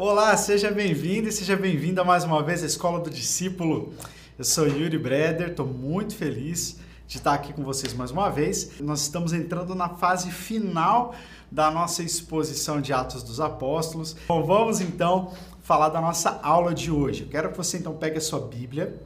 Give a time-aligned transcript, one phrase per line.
[0.00, 3.92] Olá, seja bem-vindo e seja bem-vinda mais uma vez à Escola do Discípulo.
[4.38, 8.78] Eu sou Yuri Breder, estou muito feliz de estar aqui com vocês mais uma vez.
[8.78, 11.16] Nós estamos entrando na fase final
[11.50, 14.14] da nossa exposição de Atos dos Apóstolos.
[14.28, 15.32] Bom, vamos então
[15.62, 17.24] falar da nossa aula de hoje.
[17.24, 19.02] Eu quero que você então pegue a sua Bíblia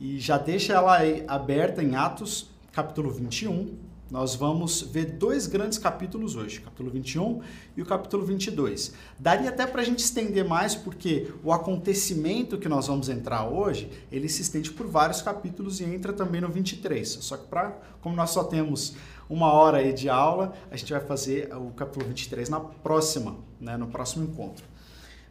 [0.00, 0.96] e já deixe ela
[1.28, 7.40] aberta em Atos, capítulo 21 nós vamos ver dois grandes capítulos hoje, capítulo 21
[7.74, 8.92] e o capítulo 22.
[9.18, 13.90] Daria até para a gente estender mais, porque o acontecimento que nós vamos entrar hoje,
[14.12, 17.08] ele se estende por vários capítulos e entra também no 23.
[17.08, 18.94] Só que, pra, como nós só temos
[19.30, 23.78] uma hora aí de aula, a gente vai fazer o capítulo 23 na próxima, né,
[23.78, 24.66] no próximo encontro.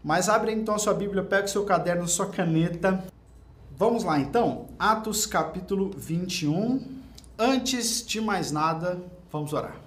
[0.03, 3.05] Mas abre então a sua Bíblia, pega o seu caderno, sua caneta.
[3.77, 7.00] Vamos lá então, Atos capítulo 21
[7.43, 9.81] Antes de mais nada, vamos orar.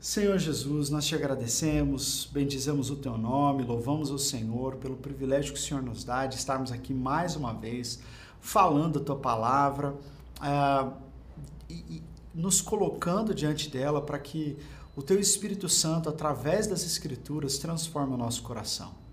[0.00, 5.58] Senhor Jesus, nós te agradecemos, bendizemos o teu nome, louvamos o Senhor pelo privilégio que
[5.58, 7.98] o Senhor nos dá de estarmos aqui mais uma vez
[8.40, 9.94] falando a tua palavra
[10.40, 10.94] uh,
[11.68, 12.02] e, e
[12.34, 14.56] nos colocando diante dela para que
[14.96, 19.05] o teu Espírito Santo, através das Escrituras, transforme o nosso coração.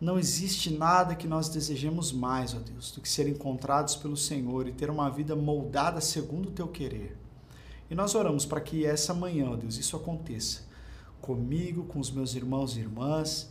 [0.00, 4.68] Não existe nada que nós desejemos mais, ó Deus, do que ser encontrados pelo Senhor
[4.68, 7.16] e ter uma vida moldada segundo o teu querer.
[7.90, 10.62] E nós oramos para que essa manhã, ó Deus, isso aconteça
[11.20, 13.50] comigo, com os meus irmãos e irmãs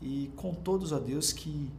[0.00, 1.70] e com todos, ó Deus, que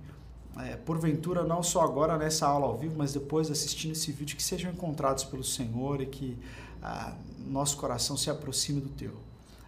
[0.57, 4.43] é, porventura não só agora nessa aula ao vivo, mas depois assistindo esse vídeo, que
[4.43, 6.37] sejam encontrados pelo Senhor e que
[6.81, 7.15] ah,
[7.47, 9.15] nosso coração se aproxime do teu.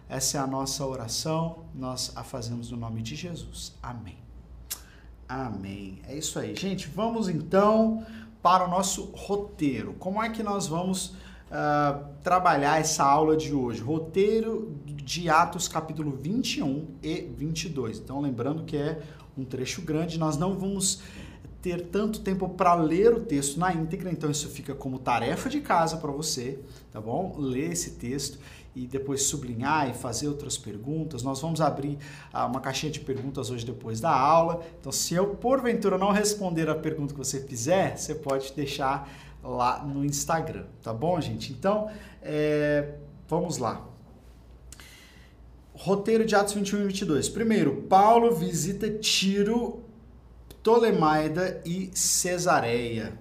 [0.08, 3.72] Essa é a nossa oração, nós a fazemos no nome de Jesus.
[3.82, 4.31] Amém.
[5.28, 5.98] Amém.
[6.08, 6.54] É isso aí.
[6.56, 8.04] Gente, vamos então
[8.42, 9.94] para o nosso roteiro.
[9.98, 13.80] Como é que nós vamos uh, trabalhar essa aula de hoje?
[13.80, 17.98] Roteiro de Atos, capítulo 21 e 22.
[17.98, 19.00] Então, lembrando que é
[19.38, 21.00] um trecho grande, nós não vamos
[21.62, 25.60] ter tanto tempo para ler o texto na íntegra, então isso fica como tarefa de
[25.60, 26.58] casa para você,
[26.90, 27.36] tá bom?
[27.38, 28.36] Ler esse texto
[28.74, 31.22] e depois sublinhar e fazer outras perguntas.
[31.22, 31.98] Nós vamos abrir
[32.32, 34.62] ah, uma caixinha de perguntas hoje depois da aula.
[34.80, 39.10] Então, se eu porventura não responder a pergunta que você fizer, você pode deixar
[39.42, 41.52] lá no Instagram, tá bom, gente?
[41.52, 41.90] Então,
[42.22, 42.94] é,
[43.28, 43.86] vamos lá.
[45.74, 47.28] Roteiro de Atos 21 e 22.
[47.28, 49.82] Primeiro, Paulo visita Tiro,
[50.48, 53.18] Ptolemaida e Cesareia.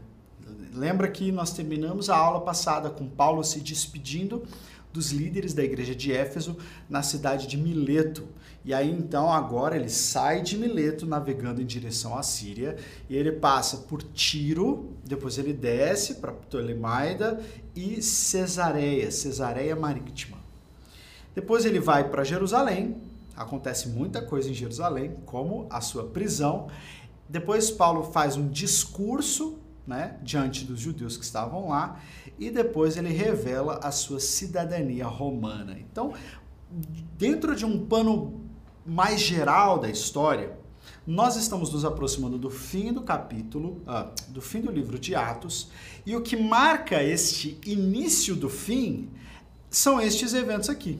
[0.74, 4.44] Lembra que nós terminamos a aula passada com Paulo se despedindo
[4.94, 6.58] dos líderes da igreja de Éfeso
[6.90, 8.28] na cidade de Mileto.
[8.64, 12.78] E aí então agora ele sai de Mileto navegando em direção à Síria
[13.10, 17.42] e ele passa por Tiro, depois ele desce para Ptolemaida
[17.76, 20.38] e Cesareia, Cesareia Marítima.
[21.34, 22.98] Depois ele vai para Jerusalém,
[23.36, 26.68] acontece muita coisa em Jerusalém, como a sua prisão.
[27.28, 32.00] Depois Paulo faz um discurso né, diante dos judeus que estavam lá,
[32.38, 35.78] e depois ele revela a sua cidadania romana.
[35.80, 36.14] Então,
[37.18, 38.42] dentro de um pano
[38.86, 40.58] mais geral da história,
[41.06, 45.70] nós estamos nos aproximando do fim do capítulo, uh, do fim do livro de Atos,
[46.06, 49.10] e o que marca este início do fim
[49.70, 51.00] são estes eventos aqui.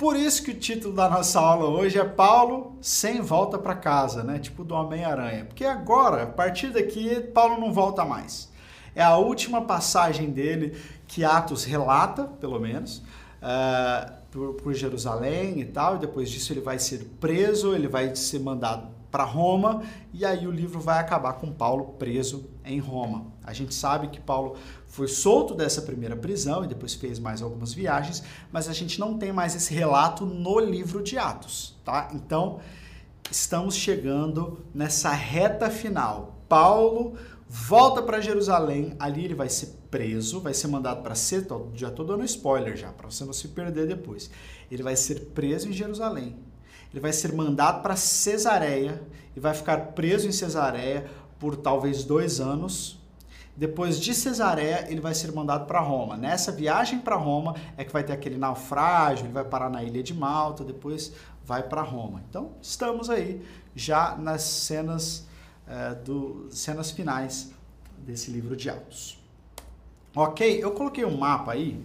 [0.00, 4.24] Por isso que o título da nossa aula hoje é Paulo sem volta para casa,
[4.24, 4.38] né?
[4.38, 5.44] Tipo do Homem-Aranha.
[5.44, 8.50] Porque agora, a partir daqui, Paulo não volta mais.
[8.94, 10.74] É a última passagem dele
[11.06, 13.02] que Atos relata, pelo menos,
[13.42, 15.96] uh, por, por Jerusalém e tal.
[15.96, 19.82] E depois disso ele vai ser preso, ele vai ser mandado para Roma
[20.12, 23.26] e aí o livro vai acabar com Paulo preso em Roma.
[23.42, 24.56] A gente sabe que Paulo
[24.86, 28.22] foi solto dessa primeira prisão e depois fez mais algumas viagens,
[28.52, 32.08] mas a gente não tem mais esse relato no livro de Atos, tá?
[32.12, 32.60] Então,
[33.30, 36.38] estamos chegando nessa reta final.
[36.48, 37.14] Paulo
[37.48, 42.06] volta para Jerusalém, ali ele vai ser preso, vai ser mandado para ser, já estou
[42.06, 44.30] dando spoiler já, para você não se perder depois.
[44.70, 46.36] Ele vai ser preso em Jerusalém
[46.92, 49.02] ele vai ser mandado para Cesareia
[49.36, 51.08] e vai ficar preso em Cesareia
[51.38, 52.98] por talvez dois anos.
[53.56, 56.16] Depois de Cesareia, ele vai ser mandado para Roma.
[56.16, 60.02] Nessa viagem para Roma é que vai ter aquele naufrágio, ele vai parar na ilha
[60.02, 61.12] de Malta, depois
[61.44, 62.22] vai para Roma.
[62.28, 63.44] Então, estamos aí
[63.74, 65.26] já nas cenas,
[65.66, 67.52] é, do, cenas finais
[67.98, 69.18] desse livro de Atos.
[70.14, 70.62] Ok?
[70.62, 71.84] Eu coloquei um mapa aí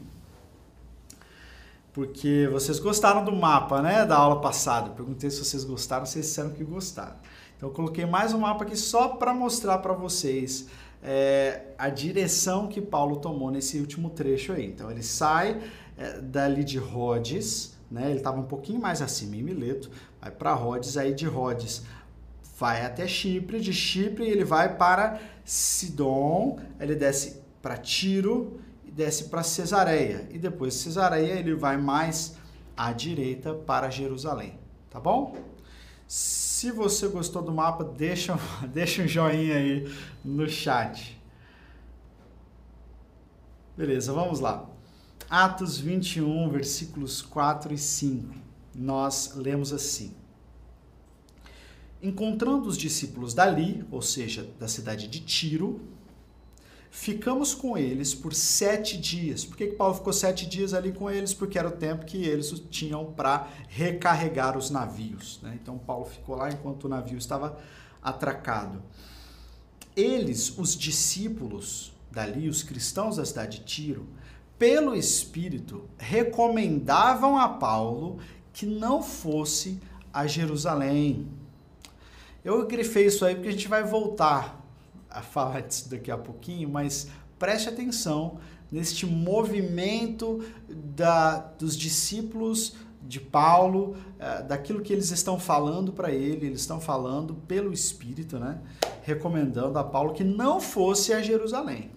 [1.95, 4.89] porque vocês gostaram do mapa, né, da aula passada.
[4.89, 7.15] perguntei se vocês gostaram, vocês disseram que gostaram.
[7.55, 10.67] Então eu coloquei mais um mapa aqui só para mostrar para vocês
[11.01, 14.65] é, a direção que Paulo tomou nesse último trecho aí.
[14.65, 15.61] Então ele sai
[15.97, 18.09] é, dali de Rhodes, né?
[18.09, 19.89] Ele estava um pouquinho mais acima em Mileto,
[20.19, 21.83] vai para Rhodes, aí de Rhodes
[22.59, 28.59] vai até Chipre, de Chipre ele vai para Sidon, ele desce para Tiro
[28.95, 30.27] desce para Cesareia.
[30.31, 32.37] E depois de Cesareia ele vai mais
[32.77, 34.57] à direita para Jerusalém,
[34.89, 35.35] tá bom?
[36.07, 38.39] Se você gostou do mapa, deixa,
[38.71, 39.93] deixa um joinha aí
[40.23, 41.21] no chat.
[43.75, 44.69] Beleza, vamos lá.
[45.29, 48.33] Atos 21, versículos 4 e 5.
[48.73, 50.13] Nós lemos assim:
[52.01, 55.81] Encontrando os discípulos dali, ou seja, da cidade de Tiro,
[56.95, 59.43] ficamos com eles por sete dias.
[59.43, 61.33] Por que, que Paulo ficou sete dias ali com eles?
[61.33, 65.41] Porque era o tempo que eles tinham para recarregar os navios.
[65.43, 65.59] Né?
[65.61, 67.59] Então Paulo ficou lá enquanto o navio estava
[68.01, 68.81] atracado.
[69.93, 74.07] Eles, os discípulos dali, os cristãos da cidade de Tiro,
[74.57, 78.19] pelo Espírito, recomendavam a Paulo
[78.53, 79.81] que não fosse
[80.13, 81.27] a Jerusalém
[82.45, 84.63] eu grifei isso aí porque a gente vai voltar
[85.15, 87.07] a falar disso daqui a pouquinho, mas
[87.39, 88.37] preste atenção
[88.71, 96.47] neste movimento da, dos discípulos de Paulo, eh, daquilo que eles estão falando para ele,
[96.47, 98.59] eles estão falando pelo Espírito, né?
[99.03, 101.91] Recomendando a Paulo que não fosse a Jerusalém.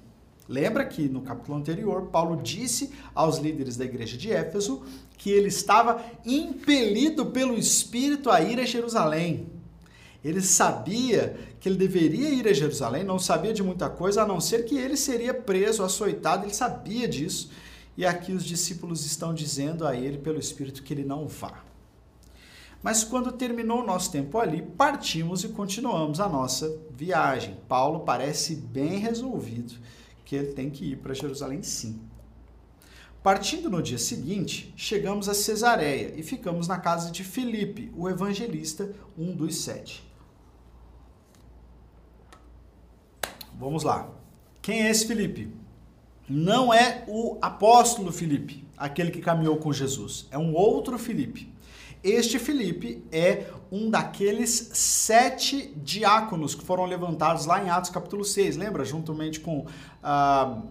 [0.46, 4.82] Lembra que no capítulo anterior, Paulo disse aos líderes da igreja de Éfeso
[5.16, 9.57] que ele estava impelido pelo Espírito a ir a Jerusalém.
[10.24, 14.40] Ele sabia que ele deveria ir a Jerusalém, não sabia de muita coisa, a não
[14.40, 17.50] ser que ele seria preso, açoitado, ele sabia disso.
[17.96, 21.64] E aqui os discípulos estão dizendo a ele, pelo Espírito, que ele não vá.
[22.82, 27.56] Mas quando terminou o nosso tempo ali, partimos e continuamos a nossa viagem.
[27.68, 29.74] Paulo parece bem resolvido
[30.24, 31.98] que ele tem que ir para Jerusalém sim.
[33.22, 38.94] Partindo no dia seguinte, chegamos a Cesareia e ficamos na casa de Filipe, o evangelista,
[39.16, 40.08] um dos sete.
[43.58, 44.08] Vamos lá.
[44.62, 45.52] Quem é esse Felipe?
[46.28, 50.28] Não é o apóstolo Felipe, aquele que caminhou com Jesus.
[50.30, 51.52] É um outro Felipe.
[52.04, 58.56] Este Felipe é um daqueles sete diáconos que foram levantados lá em Atos capítulo 6.
[58.56, 58.84] Lembra?
[58.84, 60.62] Juntamente com, uh,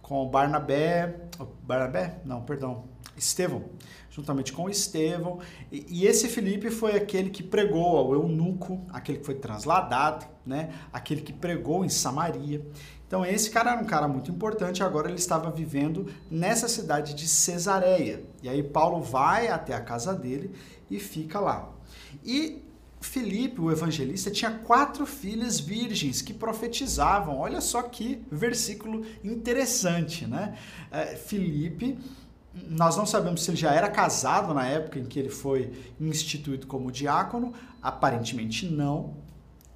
[0.00, 1.28] com Barnabé.
[1.62, 2.20] Barnabé?
[2.24, 2.84] Não, perdão.
[3.16, 3.64] Estevão
[4.12, 5.40] juntamente com Estevão.
[5.70, 10.72] E, e, esse Felipe foi aquele que pregou ao eunuco, aquele que foi transladado, né?
[10.92, 12.64] aquele que pregou em Samaria.
[13.06, 17.26] Então esse cara era um cara muito importante, agora ele estava vivendo nessa cidade de
[17.26, 18.24] Cesareia.
[18.42, 20.54] E aí Paulo vai até a casa dele
[20.90, 21.70] e fica lá.
[22.24, 22.61] E
[23.02, 27.38] Filipe, o evangelista, tinha quatro filhas virgens que profetizavam.
[27.38, 30.56] Olha só que versículo interessante, né?
[30.90, 31.98] É, Filipe
[32.68, 36.66] nós não sabemos se ele já era casado na época em que ele foi instituído
[36.66, 39.14] como diácono, aparentemente não.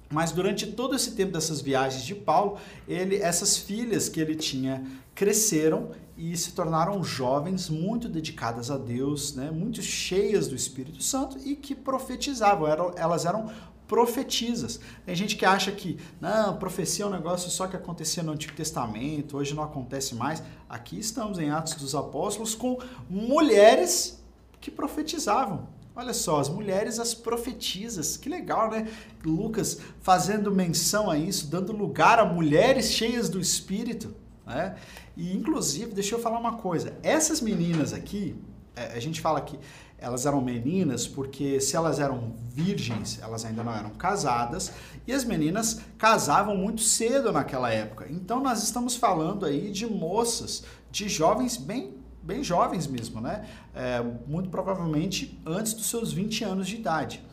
[0.09, 2.57] Mas durante todo esse tempo dessas viagens de Paulo,
[2.87, 9.35] ele, essas filhas que ele tinha cresceram e se tornaram jovens muito dedicadas a Deus,
[9.35, 12.67] né, muito cheias do Espírito Santo e que profetizavam.
[12.67, 13.51] Eram, elas eram
[13.87, 14.79] profetizas.
[15.05, 18.53] Tem gente que acha que, não, profecia é um negócio só que acontecia no Antigo
[18.53, 20.43] Testamento, hoje não acontece mais.
[20.67, 22.79] Aqui estamos em Atos dos Apóstolos com
[23.09, 24.21] mulheres
[24.59, 25.67] que profetizavam.
[25.95, 28.87] Olha só, as mulheres, as profetizas, que legal, né?
[29.23, 34.13] Lucas fazendo menção a isso, dando lugar a mulheres cheias do Espírito,
[34.47, 34.75] né?
[35.15, 38.35] E inclusive, deixa eu falar uma coisa, essas meninas aqui,
[38.75, 39.59] é, a gente fala que
[39.99, 44.71] elas eram meninas porque se elas eram virgens, elas ainda não eram casadas,
[45.05, 48.07] e as meninas casavam muito cedo naquela época.
[48.09, 53.47] Então nós estamos falando aí de moças, de jovens bem bem jovens mesmo, né?
[53.73, 57.23] É, muito provavelmente antes dos seus 20 anos de idade.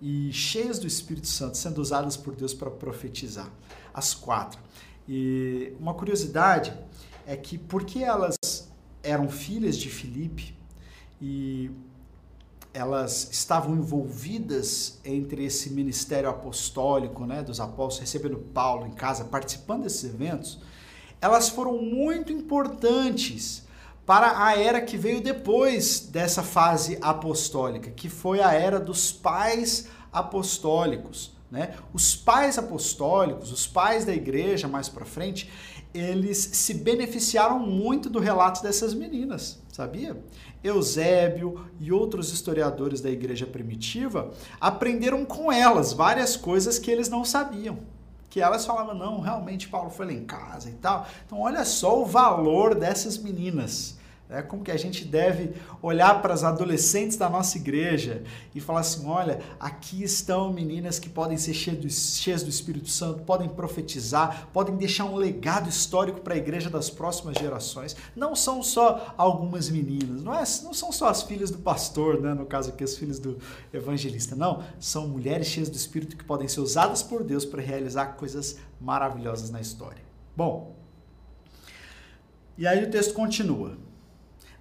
[0.00, 3.50] E cheias do Espírito Santo, sendo usadas por Deus para profetizar.
[3.92, 4.58] As quatro.
[5.08, 6.72] E uma curiosidade
[7.26, 8.36] é que porque elas
[9.02, 10.54] eram filhas de Filipe
[11.20, 11.70] e
[12.74, 19.84] elas estavam envolvidas entre esse ministério apostólico, né, dos apóstolos, recebendo Paulo em casa, participando
[19.84, 20.58] desses eventos,
[21.20, 23.66] elas foram muito importantes
[24.06, 29.88] para a era que veio depois dessa fase apostólica, que foi a era dos pais
[30.12, 31.36] apostólicos.
[31.50, 31.74] Né?
[31.94, 35.50] Os pais apostólicos, os pais da igreja mais para frente,
[35.94, 40.22] eles se beneficiaram muito do relato dessas meninas, sabia?
[40.62, 47.24] Eusébio e outros historiadores da igreja primitiva aprenderam com elas várias coisas que eles não
[47.24, 47.78] sabiam.
[48.28, 51.06] Que elas falavam, não, realmente Paulo foi lá em casa e tal.
[51.24, 53.97] Então, olha só o valor dessas meninas.
[54.30, 58.22] É como que a gente deve olhar para as adolescentes da nossa igreja
[58.54, 62.90] e falar assim: olha, aqui estão meninas que podem ser cheias do, cheias do Espírito
[62.90, 67.96] Santo, podem profetizar, podem deixar um legado histórico para a igreja das próximas gerações.
[68.14, 72.34] Não são só algumas meninas, não, é, não são só as filhas do pastor, né?
[72.34, 73.38] no caso aqui, as filhas do
[73.72, 74.36] evangelista.
[74.36, 78.58] Não, são mulheres cheias do Espírito que podem ser usadas por Deus para realizar coisas
[78.78, 80.02] maravilhosas na história.
[80.36, 80.76] Bom,
[82.58, 83.87] e aí o texto continua.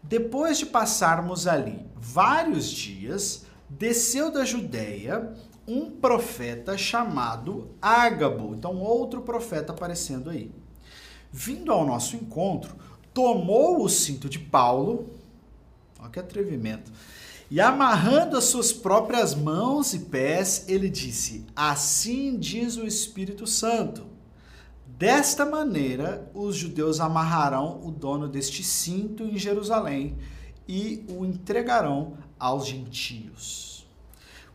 [0.07, 5.33] Depois de passarmos ali vários dias, desceu da Judéia
[5.67, 8.55] um profeta chamado Ágabo.
[8.55, 10.49] Então, outro profeta aparecendo aí.
[11.29, 12.73] Vindo ao nosso encontro,
[13.13, 15.09] tomou o cinto de Paulo,
[15.99, 16.89] olha que atrevimento,
[17.51, 24.06] e amarrando as suas próprias mãos e pés, ele disse: Assim diz o Espírito Santo
[24.97, 30.17] Desta maneira, os judeus amarrarão o dono deste cinto em Jerusalém
[30.67, 33.66] e o entregarão aos gentios.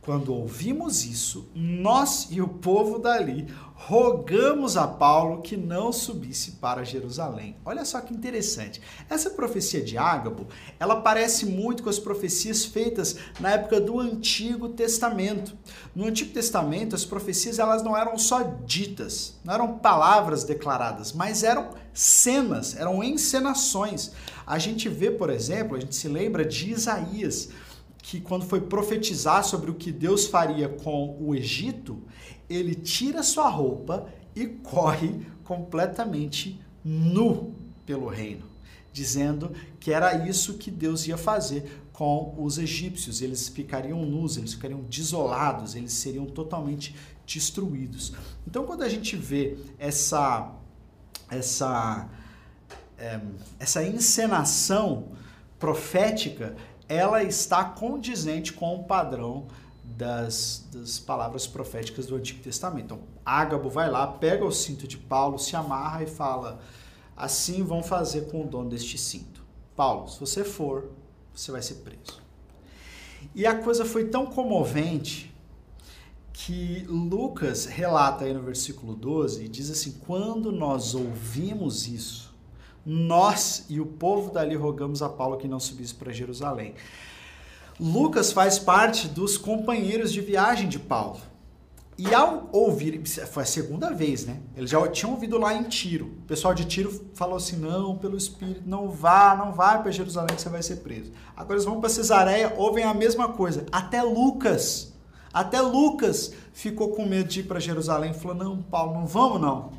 [0.02, 6.82] Quando ouvimos isso, nós e o povo dali rogamos a Paulo que não subisse para
[6.82, 7.54] Jerusalém.
[7.64, 8.82] Olha só que interessante.
[9.08, 10.48] Essa profecia de Ágabo,
[10.80, 15.56] ela parece muito com as profecias feitas na época do Antigo Testamento.
[15.94, 21.44] No Antigo Testamento, as profecias elas não eram só ditas, não eram palavras declaradas, mas
[21.44, 24.10] eram cenas, eram encenações.
[24.44, 27.50] A gente vê, por exemplo, a gente se lembra de Isaías,
[28.02, 32.02] que quando foi profetizar sobre o que Deus faria com o Egito,
[32.50, 37.54] ele tira sua roupa e corre completamente nu
[37.86, 38.44] pelo reino,
[38.92, 43.22] dizendo que era isso que Deus ia fazer com os egípcios.
[43.22, 46.94] Eles ficariam nus, eles ficariam desolados, eles seriam totalmente
[47.24, 48.12] destruídos.
[48.46, 50.52] Então, quando a gente vê essa
[51.30, 52.08] essa
[52.98, 53.20] é,
[53.58, 55.12] essa encenação
[55.58, 56.56] profética,
[56.92, 59.46] ela está condizente com o padrão
[59.82, 62.84] das, das palavras proféticas do Antigo Testamento.
[62.84, 66.60] Então, Ágabo vai lá, pega o cinto de Paulo, se amarra e fala:
[67.16, 69.42] assim vão fazer com o dono deste cinto.
[69.74, 70.90] Paulo, se você for,
[71.34, 72.20] você vai ser preso.
[73.34, 75.32] E a coisa foi tão comovente
[76.32, 82.31] que Lucas relata aí no versículo 12 e diz assim: quando nós ouvimos isso,
[82.84, 86.74] nós e o povo dali rogamos a Paulo que não subisse para Jerusalém.
[87.78, 91.18] Lucas faz parte dos companheiros de viagem de Paulo.
[91.96, 94.40] E ao ouvir, foi a segunda vez, né?
[94.56, 96.06] Eles já tinham ouvido lá em Tiro.
[96.06, 100.34] O pessoal de Tiro falou assim: não, pelo Espírito, não vá, não vá para Jerusalém
[100.34, 101.12] que você vai ser preso.
[101.36, 103.66] Agora eles vão para Cesareia, ouvem a mesma coisa.
[103.70, 104.92] Até Lucas,
[105.32, 109.72] até Lucas ficou com medo de ir para Jerusalém falou: não, Paulo, não vamos não.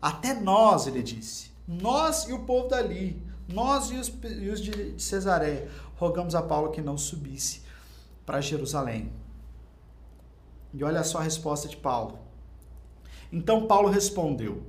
[0.00, 1.55] Até nós, ele disse.
[1.66, 6.70] Nós e o povo dali, nós e os, e os de Cesareia, rogamos a Paulo
[6.70, 7.62] que não subisse
[8.24, 9.12] para Jerusalém.
[10.72, 12.18] E olha só a resposta de Paulo.
[13.32, 14.62] Então Paulo respondeu: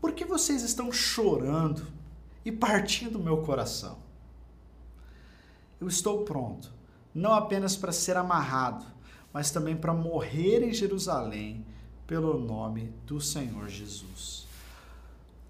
[0.00, 1.86] Por que vocês estão chorando
[2.44, 3.98] e partindo o meu coração?
[5.80, 6.72] Eu estou pronto,
[7.12, 8.84] não apenas para ser amarrado,
[9.32, 11.66] mas também para morrer em Jerusalém
[12.06, 14.46] pelo nome do Senhor Jesus.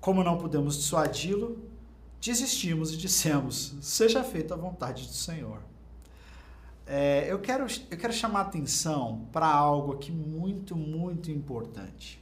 [0.03, 1.63] Como não pudemos dissuadi-lo,
[2.21, 5.63] desistimos e dissemos: Seja feita a vontade do Senhor.
[6.85, 12.21] É, eu, quero, eu quero chamar a atenção para algo aqui muito, muito importante.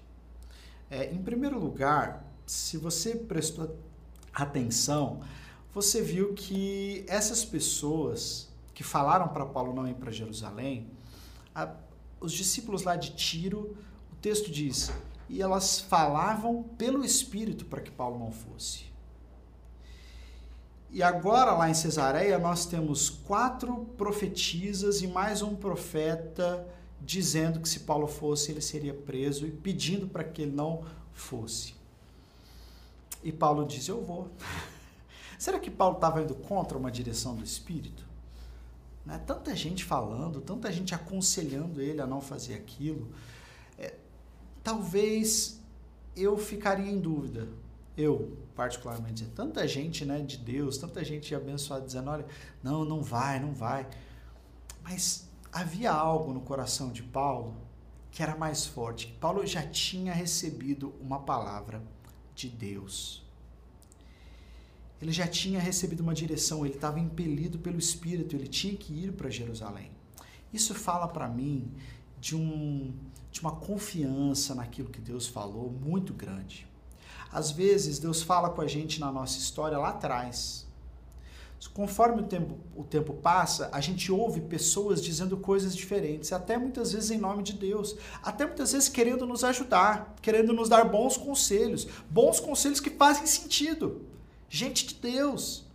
[0.91, 3.75] É, em primeiro lugar, se você prestou
[4.35, 5.23] atenção,
[5.73, 10.87] você viu que essas pessoas que falaram para Paulo não ir para Jerusalém,
[11.55, 11.73] a,
[12.21, 13.75] os discípulos lá de Tiro,
[14.13, 14.93] o texto diz,
[15.31, 18.91] e elas falavam pelo Espírito para que Paulo não fosse.
[20.91, 26.67] E agora, lá em Cesareia, nós temos quatro profetisas e mais um profeta
[27.01, 31.77] dizendo que se Paulo fosse, ele seria preso e pedindo para que ele não fosse.
[33.23, 34.29] E Paulo diz: Eu vou.
[35.39, 38.05] Será que Paulo estava indo contra uma direção do Espírito?
[39.07, 39.23] Né?
[39.25, 43.09] Tanta gente falando, tanta gente aconselhando ele a não fazer aquilo
[44.63, 45.61] talvez
[46.17, 47.49] eu ficaria em dúvida.
[47.97, 52.27] Eu, particularmente, tanta gente né, de Deus, tanta gente abençoada dizendo: olha,
[52.63, 53.89] não, não vai, não vai.
[54.83, 57.55] Mas havia algo no coração de Paulo
[58.11, 59.17] que era mais forte.
[59.21, 61.83] Paulo já tinha recebido uma palavra
[62.35, 63.25] de Deus.
[65.01, 69.13] Ele já tinha recebido uma direção, ele estava impelido pelo Espírito, ele tinha que ir
[69.13, 69.91] para Jerusalém.
[70.53, 71.73] Isso fala para mim
[72.21, 72.93] de um
[73.31, 76.67] de uma confiança naquilo que Deus falou muito grande.
[77.33, 80.67] Às vezes Deus fala com a gente na nossa história lá atrás.
[81.75, 86.93] conforme o tempo, o tempo passa, a gente ouve pessoas dizendo coisas diferentes, até muitas
[86.93, 91.19] vezes em nome de Deus, até muitas vezes querendo nos ajudar, querendo nos dar bons
[91.19, 94.01] conselhos, bons conselhos que fazem sentido.
[94.49, 95.70] Gente de Deus.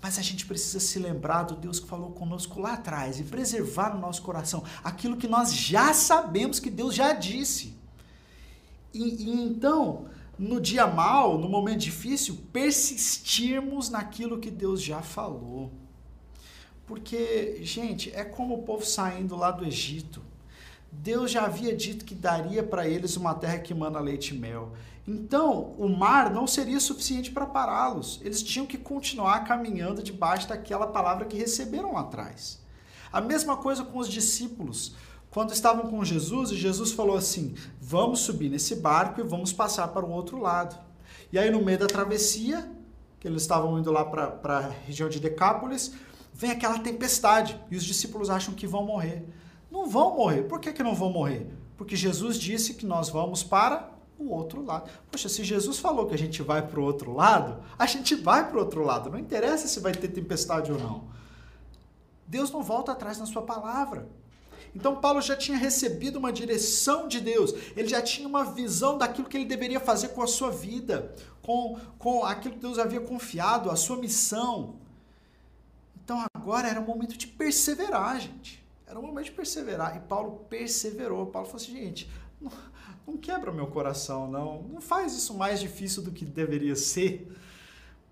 [0.00, 3.94] Mas a gente precisa se lembrar do Deus que falou conosco lá atrás e preservar
[3.94, 7.76] no nosso coração aquilo que nós já sabemos que Deus já disse.
[8.94, 10.06] E, e então,
[10.38, 15.72] no dia mal, no momento difícil, persistirmos naquilo que Deus já falou.
[16.86, 20.22] Porque, gente, é como o povo saindo lá do Egito.
[20.90, 24.72] Deus já havia dito que daria para eles uma terra que manda leite e mel.
[25.10, 28.20] Então, o mar não seria suficiente para pará-los.
[28.22, 32.62] Eles tinham que continuar caminhando debaixo daquela palavra que receberam lá atrás.
[33.10, 34.94] A mesma coisa com os discípulos
[35.30, 39.88] quando estavam com Jesus, e Jesus falou assim: Vamos subir nesse barco e vamos passar
[39.88, 40.78] para o outro lado.
[41.32, 42.70] E aí, no meio da travessia,
[43.18, 45.94] que eles estavam indo lá para a região de Decápolis,
[46.34, 49.26] vem aquela tempestade e os discípulos acham que vão morrer.
[49.70, 50.42] Não vão morrer.
[50.42, 51.46] Por que, que não vão morrer?
[51.78, 54.90] Porque Jesus disse que nós vamos para o outro lado.
[55.10, 58.48] Poxa, se Jesus falou que a gente vai para o outro lado, a gente vai
[58.48, 59.10] para o outro lado.
[59.10, 61.04] Não interessa se vai ter tempestade ou não.
[62.26, 64.08] Deus não volta atrás na sua palavra.
[64.74, 69.28] Então Paulo já tinha recebido uma direção de Deus, ele já tinha uma visão daquilo
[69.28, 73.70] que ele deveria fazer com a sua vida, com, com aquilo que Deus havia confiado,
[73.70, 74.76] a sua missão.
[76.04, 78.62] Então agora era o momento de perseverar, gente.
[78.86, 79.96] Era o momento de perseverar.
[79.96, 81.26] E Paulo perseverou.
[81.26, 82.10] Paulo falou assim, gente,
[83.08, 84.62] não, quebra meu coração, não.
[84.62, 87.34] Não faz isso mais difícil do que deveria ser.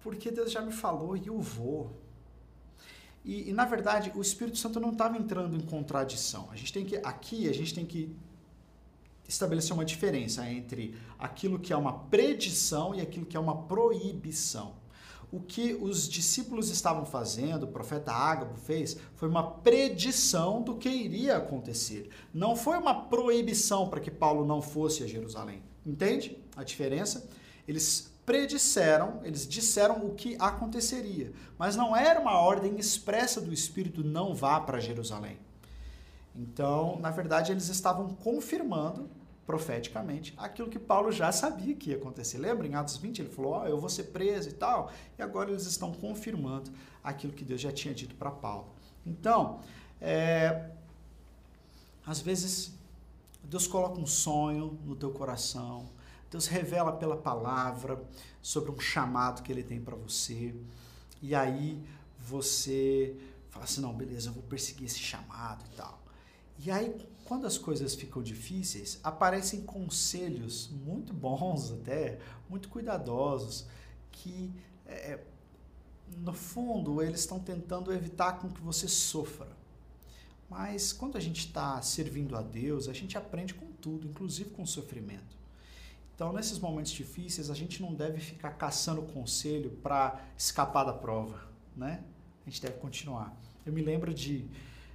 [0.00, 1.92] Porque Deus já me falou e eu vou.
[3.24, 6.48] E, e, na verdade, o Espírito Santo não estava entrando em contradição.
[6.50, 8.14] A gente tem que aqui a gente tem que
[9.28, 14.74] estabelecer uma diferença entre aquilo que é uma predição e aquilo que é uma proibição.
[15.30, 20.88] O que os discípulos estavam fazendo, o profeta Ágabo fez, foi uma predição do que
[20.88, 22.08] iria acontecer.
[22.32, 25.62] Não foi uma proibição para que Paulo não fosse a Jerusalém.
[25.84, 27.28] Entende a diferença?
[27.66, 34.02] Eles predisseram, eles disseram o que aconteceria, mas não era uma ordem expressa do Espírito
[34.02, 35.38] não vá para Jerusalém.
[36.34, 39.08] Então, na verdade, eles estavam confirmando
[39.46, 42.36] profeticamente aquilo que Paulo já sabia que ia acontecer.
[42.36, 44.90] Lembra em Atos 20 ele falou: oh, eu vou ser preso e tal.
[45.16, 46.70] E agora eles estão confirmando
[47.02, 48.68] aquilo que Deus já tinha dito para Paulo.
[49.06, 49.60] Então,
[50.00, 50.70] é,
[52.04, 52.74] às vezes,
[53.44, 55.88] Deus coloca um sonho no teu coração,
[56.30, 58.02] Deus revela pela palavra
[58.42, 60.54] sobre um chamado que ele tem para você.
[61.22, 61.80] E aí
[62.18, 63.16] você
[63.48, 66.02] fala assim: não, beleza, eu vou perseguir esse chamado e tal.
[66.58, 66.94] E aí,
[67.26, 73.66] quando as coisas ficam difíceis, aparecem conselhos muito bons, até muito cuidadosos,
[74.12, 74.52] que
[74.86, 75.18] é,
[76.18, 79.48] no fundo eles estão tentando evitar com que você sofra.
[80.48, 84.62] Mas quando a gente está servindo a Deus, a gente aprende com tudo, inclusive com
[84.62, 85.36] o sofrimento.
[86.14, 91.46] Então, nesses momentos difíceis, a gente não deve ficar caçando conselho para escapar da prova,
[91.76, 92.02] né?
[92.46, 93.36] A gente deve continuar.
[93.66, 94.48] Eu me lembro de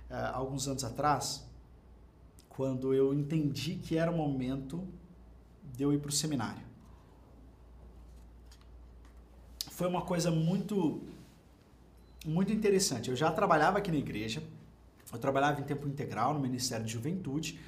[0.10, 1.46] uh, alguns anos atrás,
[2.62, 4.88] quando eu entendi que era o momento
[5.76, 6.62] de eu ir para o seminário.
[9.72, 11.02] Foi uma coisa muito,
[12.24, 13.10] muito interessante.
[13.10, 14.44] Eu já trabalhava aqui na igreja,
[15.12, 17.60] eu trabalhava em tempo integral no Ministério de Juventude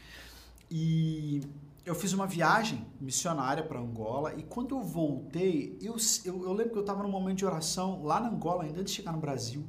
[0.70, 1.42] e
[1.84, 6.72] eu fiz uma viagem missionária para Angola e quando eu voltei, eu, eu, eu lembro
[6.74, 9.20] que eu estava num momento de oração lá na Angola, ainda antes de chegar no
[9.20, 9.68] Brasil,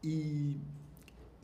[0.00, 0.60] e,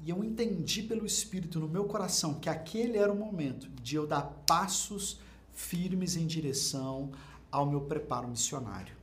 [0.05, 4.07] e eu entendi pelo Espírito no meu coração que aquele era o momento de eu
[4.07, 5.21] dar passos
[5.53, 7.11] firmes em direção
[7.51, 8.95] ao meu preparo missionário.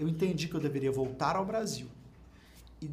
[0.00, 1.88] Eu entendi que eu deveria voltar ao Brasil
[2.80, 2.90] e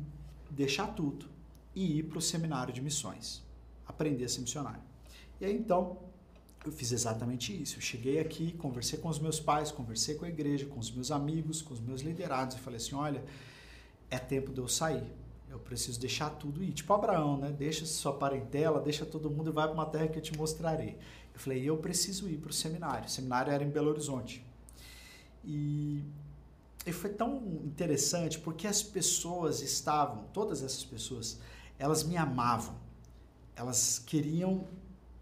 [0.49, 1.28] deixar tudo
[1.73, 3.43] e ir para o seminário de missões,
[3.88, 4.82] aprender a ser missionário.
[5.39, 5.97] E aí então
[6.65, 7.78] eu fiz exatamente isso.
[7.78, 11.12] Eu cheguei aqui, conversei com os meus pais, conversei com a igreja, com os meus
[11.12, 13.23] amigos, com os meus liderados e falei assim: olha,
[14.10, 15.06] é tempo de eu sair.
[15.49, 16.73] Eu preciso deixar tudo ir.
[16.73, 17.51] Tipo Abraão, né?
[17.51, 20.97] Deixa sua parentela, deixa todo mundo e vai para uma terra que eu te mostrarei.
[21.34, 23.05] Eu falei: eu preciso ir para o seminário.
[23.05, 24.45] O seminário era em Belo Horizonte.
[25.43, 26.03] E,
[26.86, 31.39] e foi tão interessante porque as pessoas estavam, todas essas pessoas,
[31.77, 32.75] elas me amavam.
[33.55, 34.67] Elas queriam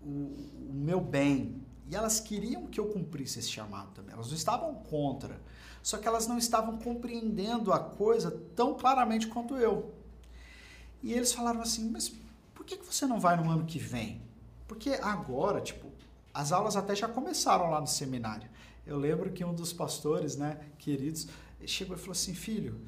[0.02, 1.62] o, o meu bem.
[1.90, 4.14] E elas queriam que eu cumprisse esse chamado também.
[4.14, 5.40] Elas não estavam contra.
[5.82, 9.94] Só que elas não estavam compreendendo a coisa tão claramente quanto eu.
[11.04, 12.12] E eles falaram assim: Mas
[12.56, 14.22] por que você não vai no ano que vem?
[14.68, 15.92] Porque agora, tipo,
[16.34, 18.50] as aulas até já começaram lá no seminário.
[18.88, 21.28] Eu lembro que um dos pastores, né, queridos,
[21.66, 22.82] chegou e falou assim: Filho,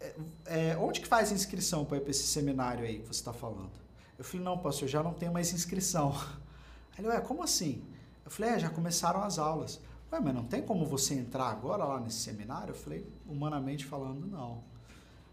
[0.00, 0.14] é,
[0.46, 3.70] é, onde que faz inscrição para esse seminário aí que você está falando?
[4.18, 6.14] Eu falei, não, pastor, já não tenho mais inscrição.
[6.98, 7.82] Ele, ué, como assim?
[8.24, 9.80] Eu falei, é, já começaram as aulas.
[10.12, 12.72] Ué, mas não tem como você entrar agora lá nesse seminário?
[12.72, 14.62] Eu falei, humanamente falando, não.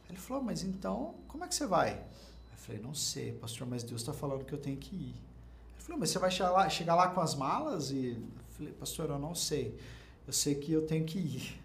[0.09, 1.93] Ele falou, mas então, como é que você vai?
[2.51, 5.15] Eu falei, não sei, pastor, mas Deus está falando que eu tenho que ir.
[5.15, 7.91] Ele falou, mas você vai chegar lá, chegar lá com as malas?
[7.91, 9.77] E eu falei, pastor, eu não sei.
[10.25, 11.59] Eu sei que eu tenho que ir.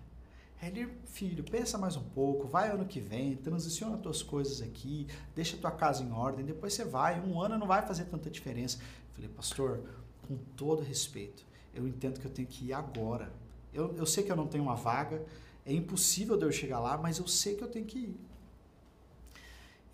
[0.62, 5.59] Ele, filho, pensa mais um pouco, vai ano que vem, transiciona tuas coisas aqui, deixa
[5.59, 7.20] tua casa em ordem, depois você vai.
[7.20, 8.78] Um ano não vai fazer tanta diferença.
[8.78, 9.83] Eu falei, pastor,
[10.26, 13.30] com todo respeito, eu entendo que eu tenho que ir agora.
[13.72, 15.22] Eu, eu sei que eu não tenho uma vaga,
[15.66, 18.20] é impossível de eu chegar lá, mas eu sei que eu tenho que ir.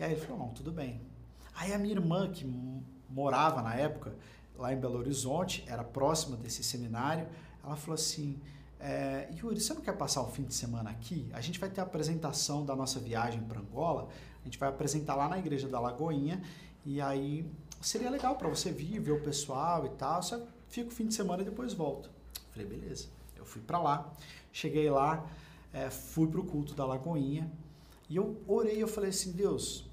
[0.01, 0.99] E aí ele falou, não, tudo bem.
[1.55, 2.47] Aí a minha irmã, que
[3.07, 4.17] morava na época
[4.57, 7.29] lá em Belo Horizonte, era próxima desse seminário,
[7.63, 8.41] ela falou assim,
[8.79, 11.29] é, Yuri, você não quer passar o fim de semana aqui?
[11.35, 14.09] A gente vai ter a apresentação da nossa viagem para Angola,
[14.41, 16.43] a gente vai apresentar lá na igreja da Lagoinha,
[16.83, 17.47] e aí
[17.79, 21.15] seria legal para você vir, ver o pessoal e tal, você fica o fim de
[21.15, 22.09] semana e depois volta.
[22.53, 23.09] Falei, beleza.
[23.37, 24.11] Eu fui para lá,
[24.51, 25.27] cheguei lá,
[25.75, 27.53] é, fui para o culto da Lagoinha,
[28.09, 29.90] e eu orei, eu falei assim, Deus,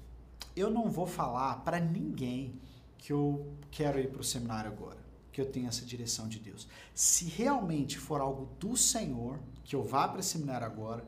[0.58, 2.60] eu não vou falar para ninguém
[2.96, 4.98] que eu quero ir para o seminário agora,
[5.32, 6.68] que eu tenho essa direção de Deus.
[6.94, 11.06] Se realmente for algo do Senhor, que eu vá para esse seminário agora,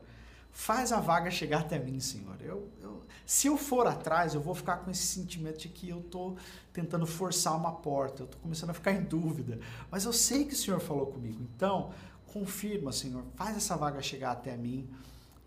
[0.51, 2.35] faz a vaga chegar até mim, Senhor.
[2.41, 5.99] Eu, eu, se eu for atrás, eu vou ficar com esse sentimento de que eu
[5.99, 6.37] estou
[6.73, 9.59] tentando forçar uma porta, eu estou começando a ficar em dúvida.
[9.89, 11.91] Mas eu sei que o Senhor falou comigo, então
[12.27, 14.89] confirma, Senhor, faz essa vaga chegar até mim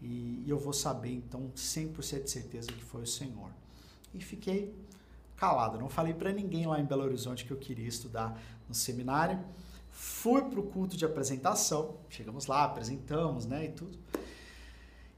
[0.00, 3.50] e, e eu vou saber, então, 100% de certeza que foi o Senhor.
[4.14, 4.74] E fiquei
[5.36, 9.44] calado, não falei para ninguém lá em Belo Horizonte que eu queria estudar no seminário.
[9.90, 13.98] Fui para o culto de apresentação, chegamos lá, apresentamos, né, e tudo.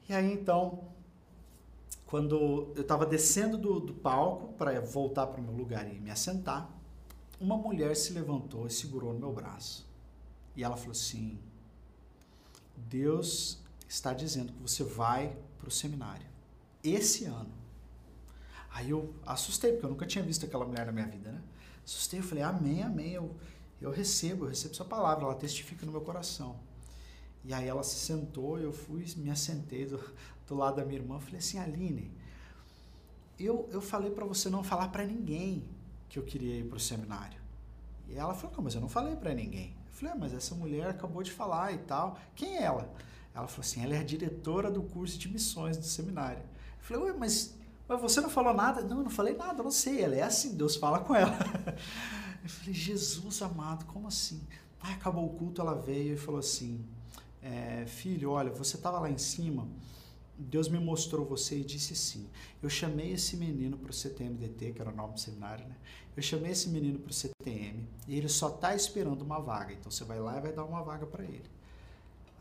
[0.08, 0.84] E aí então,
[2.06, 6.10] quando eu estava descendo do, do palco para voltar para o meu lugar e me
[6.10, 6.70] assentar,
[7.40, 9.86] uma mulher se levantou e segurou no meu braço.
[10.54, 11.38] E ela falou assim:
[12.76, 16.26] Deus está dizendo que você vai para o seminário
[16.82, 17.65] esse ano.
[18.76, 21.40] Aí eu assustei, porque eu nunca tinha visto aquela mulher na minha vida, né?
[21.82, 23.34] Assustei, eu falei, amém, amém, eu,
[23.80, 26.60] eu recebo, eu recebo sua palavra, ela testifica no meu coração.
[27.42, 29.98] E aí ela se sentou, eu fui, me assentei do,
[30.46, 32.12] do lado da minha irmã, falei assim, Aline,
[33.40, 35.64] eu, eu falei para você não falar para ninguém
[36.10, 37.40] que eu queria ir para o seminário.
[38.10, 39.74] E ela falou, não, mas eu não falei para ninguém.
[39.86, 42.18] Eu falei, ah, mas essa mulher acabou de falar e tal.
[42.34, 42.92] Quem é ela?
[43.34, 46.42] Ela falou assim, ela é a diretora do curso de missões do seminário.
[46.42, 47.56] Eu falei, ué, mas
[47.88, 48.82] mas você não falou nada?
[48.82, 50.02] Não, eu não falei nada, eu não sei.
[50.02, 51.36] Ela é assim, Deus fala com ela.
[52.42, 54.40] Eu falei, Jesus amado, como assim?
[54.80, 56.86] Aí acabou o culto, ela veio e falou assim:
[57.42, 59.68] é, Filho, olha, você estava lá em cima,
[60.38, 62.28] Deus me mostrou você e disse sim.
[62.62, 65.74] Eu chamei esse menino para o CTMDT, que era o nome do seminário, né?
[66.16, 69.72] Eu chamei esse menino para o CTM e ele só está esperando uma vaga.
[69.72, 71.55] Então você vai lá e vai dar uma vaga para ele.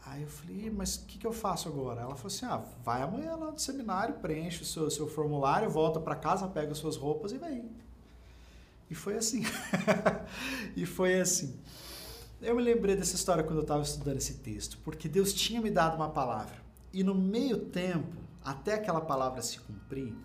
[0.06, 2.02] Aí eu falei, mas o que, que eu faço agora?
[2.02, 6.00] Ela falou assim: ah, vai amanhã lá no seminário, preenche o seu, seu formulário, volta
[6.00, 7.72] para casa, pega as suas roupas e vem.
[8.90, 9.44] E foi assim.
[10.78, 11.60] e foi assim.
[12.40, 15.72] Eu me lembrei dessa história quando eu estava estudando esse texto, porque Deus tinha me
[15.72, 16.64] dado uma palavra.
[16.94, 20.16] E no meio tempo, até aquela palavra se cumprir,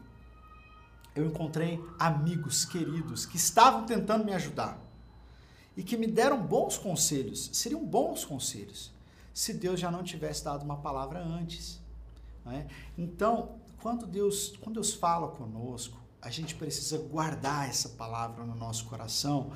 [1.17, 4.79] eu encontrei amigos queridos que estavam tentando me ajudar
[5.75, 8.93] e que me deram bons conselhos, seriam bons conselhos
[9.33, 11.81] se Deus já não tivesse dado uma palavra antes.
[12.47, 12.67] É?
[12.97, 13.51] Então,
[13.83, 19.53] quando Deus, quando Deus fala conosco, a gente precisa guardar essa palavra no nosso coração,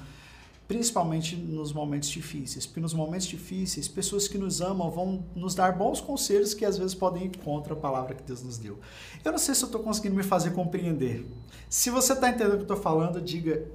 [0.66, 2.66] principalmente nos momentos difíceis.
[2.66, 6.78] Porque nos momentos difíceis, pessoas que nos amam vão nos dar bons conselhos que às
[6.78, 8.78] vezes podem ir contra a palavra que Deus nos deu.
[9.22, 11.26] Eu não sei se eu estou conseguindo me fazer compreender.
[11.68, 13.66] Se você está entendendo o que eu estou falando, diga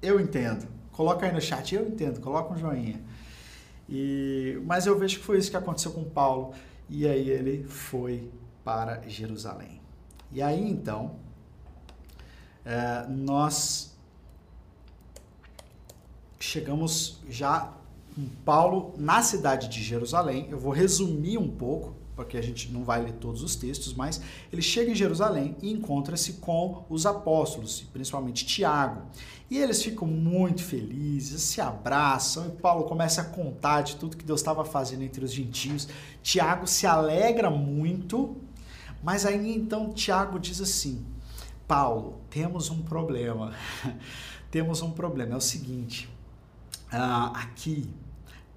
[0.00, 0.68] eu entendo.
[0.92, 3.00] Coloca aí no chat, eu entendo, coloca um joinha.
[3.88, 6.52] E, mas eu vejo que foi isso que aconteceu com Paulo.
[6.88, 8.30] E aí ele foi
[8.64, 9.80] para Jerusalém.
[10.32, 11.16] E aí então,
[12.64, 13.96] é, nós
[16.38, 17.72] chegamos já
[18.14, 20.48] com Paulo na cidade de Jerusalém.
[20.50, 24.20] Eu vou resumir um pouco porque a gente não vai ler todos os textos, mas
[24.50, 29.02] ele chega em Jerusalém e encontra-se com os apóstolos, principalmente Tiago.
[29.50, 34.24] E eles ficam muito felizes, se abraçam, e Paulo começa a contar de tudo que
[34.24, 35.86] Deus estava fazendo entre os gentios.
[36.22, 38.34] Tiago se alegra muito,
[39.04, 41.04] mas aí então Tiago diz assim:
[41.68, 43.54] Paulo, temos um problema.
[44.50, 45.34] temos um problema.
[45.34, 46.08] É o seguinte:
[46.92, 47.88] uh, aqui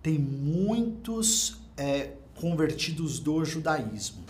[0.02, 1.60] tem muitos.
[1.78, 4.23] É, convertidos do judaísmo.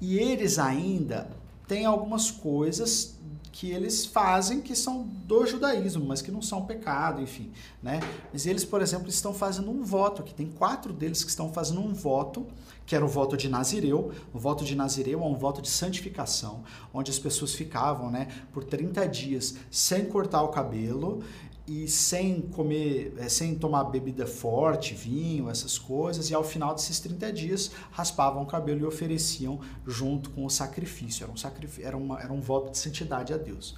[0.00, 1.28] E eles ainda
[1.66, 3.16] tem algumas coisas
[3.50, 7.50] que eles fazem que são do judaísmo, mas que não são pecado, enfim,
[7.82, 8.00] né?
[8.30, 10.34] Mas eles, por exemplo, estão fazendo um voto aqui.
[10.34, 12.46] Tem quatro deles que estão fazendo um voto,
[12.84, 14.12] que era o voto de Nazireu.
[14.34, 18.62] O voto de Nazireu é um voto de santificação, onde as pessoas ficavam, né, por
[18.62, 21.22] 30 dias sem cortar o cabelo
[21.66, 27.00] e sem comer, é, sem tomar bebida forte, vinho, essas coisas, e ao final desses
[27.00, 31.24] 30 dias raspavam o cabelo e ofereciam junto com o sacrifício.
[31.24, 33.76] Era um, sacrifício, era uma, era um voto de santidade a Deus.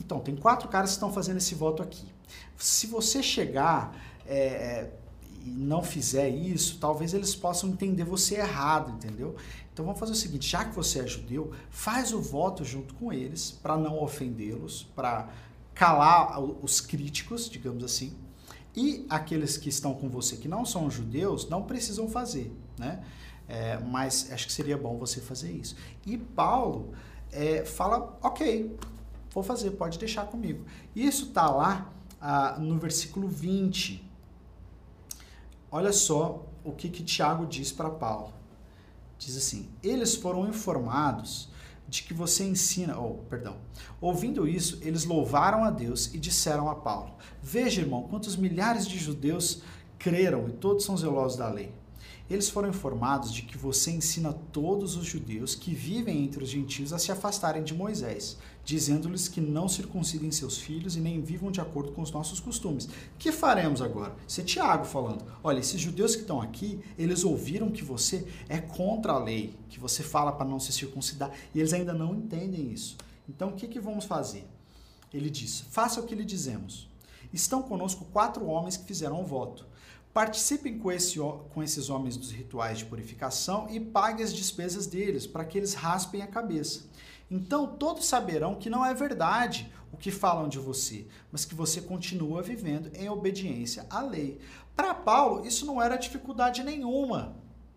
[0.00, 2.06] Então, tem quatro caras que estão fazendo esse voto aqui.
[2.56, 3.94] Se você chegar
[4.26, 4.92] é, é
[5.44, 9.36] e não fizer isso, talvez eles possam entender você errado, entendeu?
[9.72, 13.12] Então vamos fazer o seguinte: já que você é judeu, faz o voto junto com
[13.12, 15.28] eles para não ofendê-los, para
[15.78, 18.18] calar os críticos, digamos assim,
[18.74, 23.04] e aqueles que estão com você que não são judeus não precisam fazer, né?
[23.46, 25.76] É, mas acho que seria bom você fazer isso.
[26.04, 26.92] E Paulo
[27.30, 28.76] é, fala, ok,
[29.30, 30.66] vou fazer, pode deixar comigo.
[30.96, 34.04] Isso está lá ah, no versículo 20.
[35.70, 38.32] Olha só o que, que Tiago diz para Paulo.
[39.16, 41.47] Diz assim: eles foram informados
[41.88, 43.56] de que você ensina, ou, oh, perdão.
[44.00, 48.98] Ouvindo isso, eles louvaram a Deus e disseram a Paulo: Veja, irmão, quantos milhares de
[48.98, 49.62] judeus
[49.98, 51.72] creram e todos são zelosos da lei.
[52.30, 56.92] Eles foram informados de que você ensina todos os judeus que vivem entre os gentios
[56.92, 58.36] a se afastarem de Moisés,
[58.68, 62.86] dizendo-lhes que não circuncidem seus filhos e nem vivam de acordo com os nossos costumes.
[63.18, 64.14] Que faremos agora?
[64.28, 65.24] Isso é Tiago falando.
[65.42, 69.80] Olha, esses judeus que estão aqui, eles ouviram que você é contra a lei, que
[69.80, 72.98] você fala para não se circuncidar, e eles ainda não entendem isso.
[73.26, 74.46] Então, o que, que vamos fazer?
[75.14, 76.90] Ele diz: faça o que lhe dizemos.
[77.32, 79.66] Estão conosco quatro homens que fizeram um voto.
[80.12, 81.18] Participem com, esse,
[81.54, 85.72] com esses homens dos rituais de purificação e paguem as despesas deles, para que eles
[85.72, 86.82] raspem a cabeça.
[87.30, 91.80] Então todos saberão que não é verdade o que falam de você, mas que você
[91.80, 94.38] continua vivendo em obediência à lei.
[94.76, 97.36] Para Paulo, isso não era dificuldade nenhuma.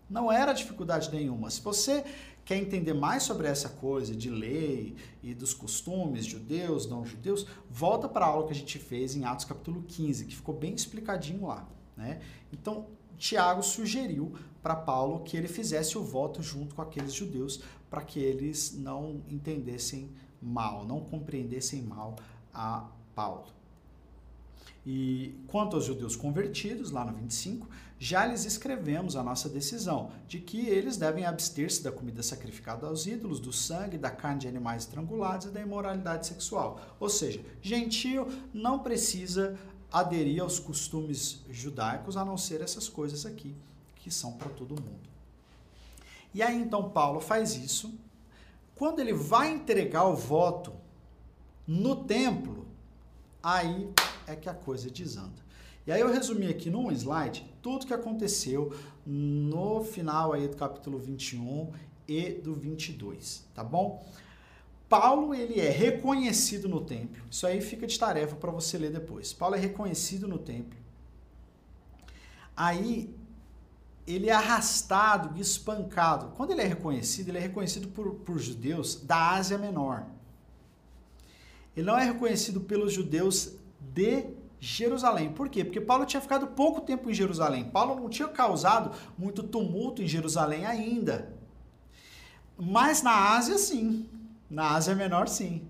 [0.09, 1.49] Não era dificuldade nenhuma.
[1.49, 2.03] Se você
[2.43, 8.09] quer entender mais sobre essa coisa de lei e dos costumes judeus, não judeus, volta
[8.09, 11.47] para a aula que a gente fez em Atos capítulo 15, que ficou bem explicadinho
[11.47, 11.65] lá.
[11.95, 12.19] Né?
[12.51, 12.87] Então,
[13.17, 18.19] Tiago sugeriu para Paulo que ele fizesse o voto junto com aqueles judeus para que
[18.19, 20.09] eles não entendessem
[20.41, 22.15] mal, não compreendessem mal
[22.53, 23.47] a Paulo.
[24.85, 27.67] E quanto aos judeus convertidos, lá no 25,
[27.99, 33.05] já lhes escrevemos a nossa decisão de que eles devem abster-se da comida sacrificada aos
[33.05, 36.81] ídolos, do sangue, da carne de animais estrangulados e da imoralidade sexual.
[36.99, 39.59] Ou seja, gentio não precisa
[39.91, 43.53] aderir aos costumes judaicos, a não ser essas coisas aqui,
[43.97, 45.10] que são para todo mundo.
[46.33, 47.93] E aí então Paulo faz isso.
[48.75, 50.73] Quando ele vai entregar o voto
[51.67, 52.65] no templo,
[53.43, 53.89] aí
[54.25, 55.41] é que a coisa desanda.
[55.85, 58.73] E aí eu resumi aqui num slide tudo que aconteceu
[59.05, 61.71] no final aí do capítulo 21
[62.07, 64.05] e do 22, tá bom?
[64.87, 67.23] Paulo ele é reconhecido no templo.
[67.31, 69.31] Isso aí fica de tarefa para você ler depois.
[69.31, 70.77] Paulo é reconhecido no templo.
[72.55, 73.09] Aí
[74.05, 76.33] ele é arrastado e espancado.
[76.35, 80.05] Quando ele é reconhecido, ele é reconhecido por, por judeus da Ásia Menor.
[81.75, 84.25] Ele não é reconhecido pelos judeus de
[84.59, 85.31] Jerusalém.
[85.31, 85.63] Por quê?
[85.63, 87.63] Porque Paulo tinha ficado pouco tempo em Jerusalém.
[87.63, 91.33] Paulo não tinha causado muito tumulto em Jerusalém ainda.
[92.57, 94.07] Mas na Ásia, sim.
[94.49, 95.63] Na Ásia Menor, sim.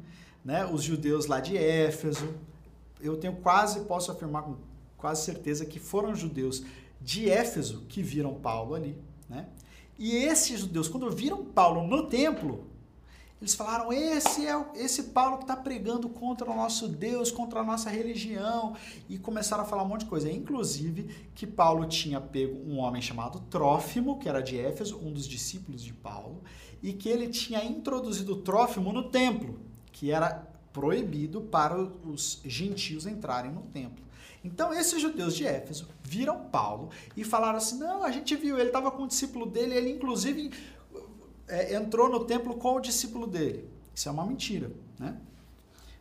[0.44, 0.66] Né?
[0.66, 2.34] Os judeus lá de Éfeso,
[3.00, 4.58] eu tenho quase, posso afirmar com
[4.98, 6.64] quase certeza que foram judeus
[7.02, 8.98] de Éfeso que viram Paulo ali.
[9.28, 9.48] Né?
[9.98, 12.68] E esses judeus, quando viram Paulo no templo,
[13.42, 17.64] eles falaram: esse é esse Paulo que está pregando contra o nosso Deus, contra a
[17.64, 18.76] nossa religião,
[19.10, 20.32] e começaram a falar um monte de coisa.
[20.32, 25.28] Inclusive que Paulo tinha pego um homem chamado Trófimo, que era de Éfeso, um dos
[25.28, 26.44] discípulos de Paulo,
[26.84, 29.60] e que ele tinha introduzido Trófimo no templo,
[29.92, 34.04] que era proibido para os gentios entrarem no templo.
[34.44, 38.70] Então, esses judeus de Éfeso viram Paulo e falaram assim: não, a gente viu, ele
[38.70, 40.52] estava com o discípulo dele, ele inclusive
[41.48, 43.70] é, entrou no templo com o discípulo dele.
[43.94, 45.18] Isso é uma mentira, né?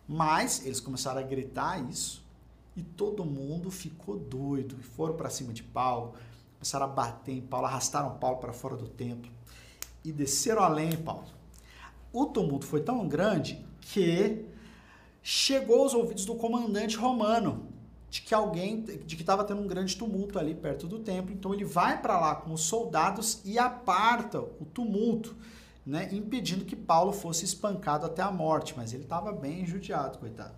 [0.08, 2.24] Mas eles começaram a gritar isso
[2.76, 6.14] e todo mundo ficou doido e foram para cima de Paulo,
[6.54, 9.30] começaram a bater em Paulo, arrastaram Paulo para fora do templo
[10.04, 11.26] e desceram além, Paulo.
[12.12, 14.46] O tumulto foi tão grande que
[15.22, 17.69] chegou aos ouvidos do comandante romano
[18.10, 21.32] de que alguém, de que estava tendo um grande tumulto ali perto do templo.
[21.32, 25.36] Então ele vai para lá com os soldados e aparta o tumulto.
[25.84, 30.54] né, impedindo que Paulo fosse espancado até a morte, mas ele estava bem judiado, coitado.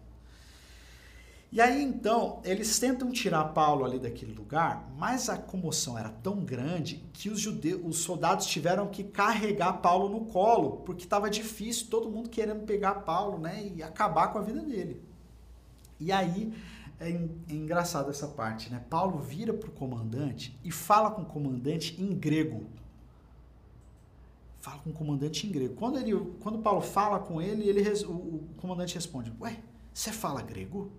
[1.50, 6.36] E aí então, eles tentam tirar Paulo ali daquele lugar, mas a comoção era tão
[6.36, 11.88] grande que os judeus, os soldados tiveram que carregar Paulo no colo, porque estava difícil,
[11.90, 15.02] todo mundo querendo pegar Paulo, né, e acabar com a vida dele.
[16.00, 16.52] E aí
[17.02, 18.82] é, é engraçado essa parte, né?
[18.88, 22.66] Paulo vira para o comandante e fala com o comandante em grego.
[24.60, 25.74] Fala com o comandante em grego.
[25.74, 29.58] Quando, ele, quando Paulo fala com ele, ele o, o comandante responde: Ué,
[29.92, 30.90] você fala grego?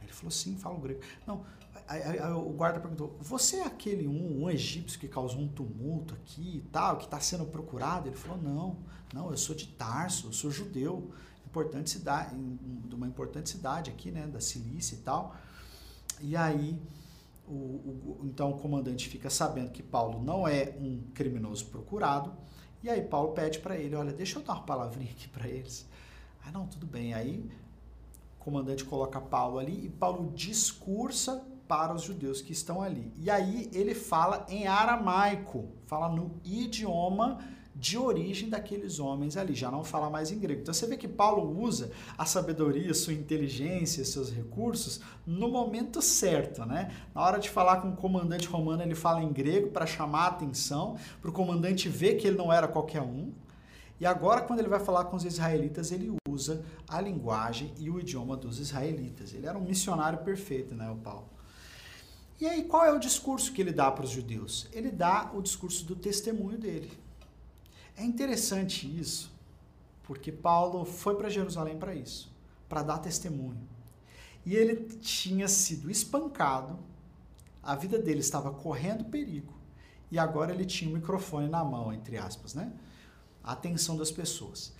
[0.00, 1.00] Ele falou: Sim, falo grego.
[1.26, 1.44] Não,
[1.88, 5.48] aí, aí, aí, o guarda perguntou: Você é aquele um, um egípcio que causou um
[5.48, 8.08] tumulto aqui e tal, que está sendo procurado?
[8.08, 8.76] Ele falou: Não,
[9.12, 11.10] não, eu sou de Tarso, eu sou judeu
[11.56, 15.34] importante cidade, de uma importante cidade aqui, né, da Cilícia e tal.
[16.20, 16.78] E aí,
[17.48, 22.32] o, o, então o comandante fica sabendo que Paulo não é um criminoso procurado.
[22.82, 25.86] E aí Paulo pede para ele, olha, deixa eu dar uma palavrinha aqui para eles.
[26.44, 27.14] Ah, não, tudo bem.
[27.14, 27.50] Aí
[28.38, 33.12] o comandante coloca Paulo ali e Paulo discursa para os judeus que estão ali.
[33.18, 37.38] E aí ele fala em aramaico, fala no idioma
[37.78, 40.62] de origem daqueles homens ali, já não fala mais em grego.
[40.62, 46.64] Então você vê que Paulo usa a sabedoria, sua inteligência, seus recursos no momento certo,
[46.64, 46.90] né?
[47.14, 50.28] Na hora de falar com o comandante romano, ele fala em grego para chamar a
[50.28, 53.30] atenção, para o comandante ver que ele não era qualquer um.
[54.00, 58.00] E agora, quando ele vai falar com os israelitas, ele usa a linguagem e o
[58.00, 59.34] idioma dos israelitas.
[59.34, 61.28] Ele era um missionário perfeito, né, o Paulo?
[62.40, 64.68] E aí, qual é o discurso que ele dá para os judeus?
[64.72, 67.05] Ele dá o discurso do testemunho dele.
[67.96, 69.32] É interessante isso,
[70.02, 72.30] porque Paulo foi para Jerusalém para isso,
[72.68, 73.66] para dar testemunho.
[74.44, 76.78] E ele tinha sido espancado,
[77.62, 79.52] a vida dele estava correndo perigo,
[80.10, 82.72] e agora ele tinha o um microfone na mão, entre aspas, né?
[83.42, 84.72] A atenção das pessoas.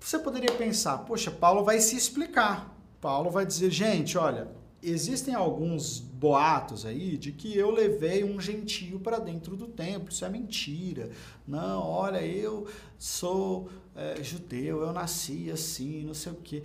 [0.00, 2.74] Você poderia pensar, poxa, Paulo vai se explicar.
[3.00, 4.48] Paulo vai dizer, gente, olha,
[4.82, 10.10] existem alguns boatos aí de que eu levei um gentio para dentro do templo.
[10.10, 11.10] Isso é mentira.
[11.46, 12.66] Não, olha, eu
[12.98, 16.62] sou é, judeu, eu nasci assim, não sei o quê.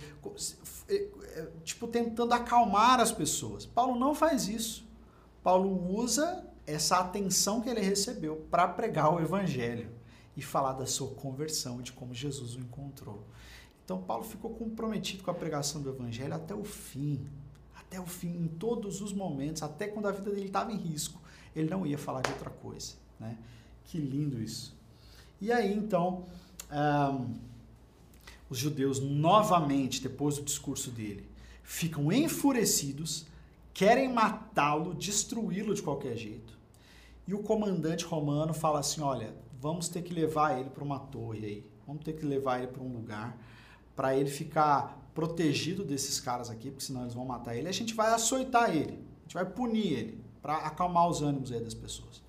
[0.88, 3.64] É, é, tipo, tentando acalmar as pessoas.
[3.64, 4.84] Paulo não faz isso.
[5.42, 9.90] Paulo usa essa atenção que ele recebeu para pregar o evangelho
[10.36, 13.24] e falar da sua conversão de como Jesus o encontrou.
[13.84, 17.26] Então, Paulo ficou comprometido com a pregação do evangelho até o fim
[17.88, 21.18] até o fim, em todos os momentos, até quando a vida dele estava em risco,
[21.56, 22.92] ele não ia falar de outra coisa.
[23.18, 23.36] Né?
[23.84, 24.76] Que lindo isso.
[25.40, 26.24] E aí, então,
[26.70, 27.34] um,
[28.50, 31.26] os judeus, novamente, depois do discurso dele,
[31.62, 33.26] ficam enfurecidos,
[33.72, 36.58] querem matá-lo, destruí-lo de qualquer jeito.
[37.26, 41.46] E o comandante romano fala assim: olha, vamos ter que levar ele para uma torre
[41.46, 43.38] aí, vamos ter que levar ele para um lugar
[43.96, 47.94] para ele ficar protegido desses caras aqui, porque senão eles vão matar ele, a gente
[47.94, 52.22] vai açoitar ele, a gente vai punir ele, para acalmar os ânimos aí das pessoas.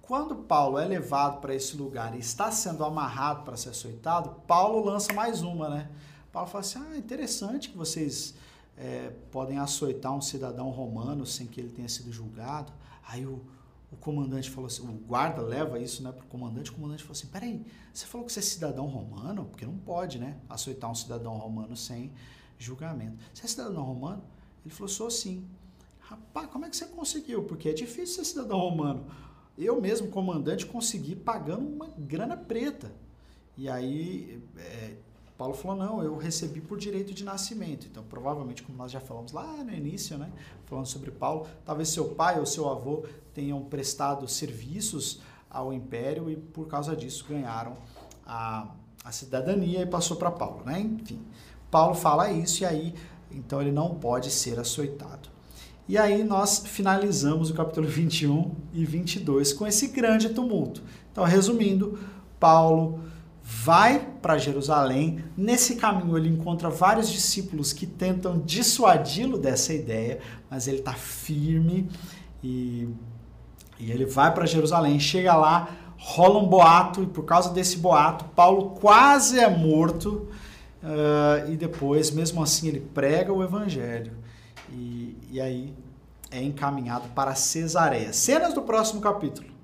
[0.00, 4.82] Quando Paulo é levado para esse lugar e está sendo amarrado para ser açoitado, Paulo
[4.82, 5.90] lança mais uma, né?
[6.32, 8.34] Paulo fala assim: ah, interessante que vocês
[8.78, 12.72] é, podem açoitar um cidadão romano sem que ele tenha sido julgado.
[13.06, 13.42] Aí o,
[13.90, 17.12] o comandante falou assim, o guarda leva isso né, para o comandante, o comandante falou
[17.12, 19.46] assim, peraí, você falou que você é cidadão romano?
[19.46, 22.12] Porque não pode, né, açoitar um cidadão romano sem
[22.58, 23.16] julgamento.
[23.32, 24.22] Você é cidadão romano?
[24.64, 25.46] Ele falou, sou sim.
[26.00, 27.44] Rapaz, como é que você conseguiu?
[27.44, 29.06] Porque é difícil ser cidadão romano.
[29.56, 32.92] Eu mesmo, comandante, consegui pagando uma grana preta.
[33.56, 34.96] E aí, é,
[35.38, 37.86] Paulo falou: não, eu recebi por direito de nascimento.
[37.86, 40.30] Então, provavelmente, como nós já falamos lá no início, né,
[40.66, 46.36] falando sobre Paulo, talvez seu pai ou seu avô tenham prestado serviços ao império e
[46.36, 47.76] por causa disso ganharam
[48.26, 48.68] a,
[49.04, 50.80] a cidadania e passou para Paulo, né?
[50.80, 51.20] Enfim,
[51.70, 52.94] Paulo fala isso e aí,
[53.30, 55.28] então ele não pode ser açoitado.
[55.88, 60.82] E aí nós finalizamos o capítulo 21 e 22 com esse grande tumulto.
[61.10, 61.98] Então, resumindo,
[62.38, 63.00] Paulo
[63.42, 65.24] vai para Jerusalém.
[65.36, 71.88] Nesse caminho, ele encontra vários discípulos que tentam dissuadi-lo dessa ideia, mas ele está firme
[72.42, 72.88] e,
[73.78, 74.98] e ele vai para Jerusalém.
[75.00, 80.28] Chega lá, rola um boato, e por causa desse boato, Paulo quase é morto.
[80.82, 84.12] Uh, e depois, mesmo assim, ele prega o evangelho.
[84.70, 85.74] E, e aí
[86.30, 88.12] é encaminhado para Cesareia.
[88.12, 89.57] Cenas do próximo capítulo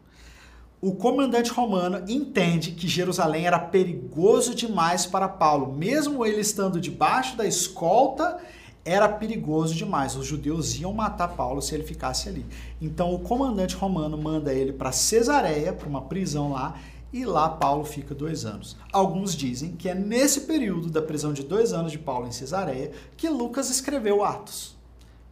[0.81, 7.37] o comandante romano entende que Jerusalém era perigoso demais para Paulo, mesmo ele estando debaixo
[7.37, 8.39] da escolta,
[8.85, 10.15] era perigoso demais.
[10.15, 12.45] Os judeus iam matar Paulo se ele ficasse ali.
[12.83, 16.77] Então o comandante romano manda ele para Cesareia, para uma prisão lá,
[17.11, 18.77] e lá Paulo fica dois anos.
[18.93, 22.91] Alguns dizem que é nesse período da prisão de dois anos de Paulo em Cesareia
[23.17, 24.74] que Lucas escreveu Atos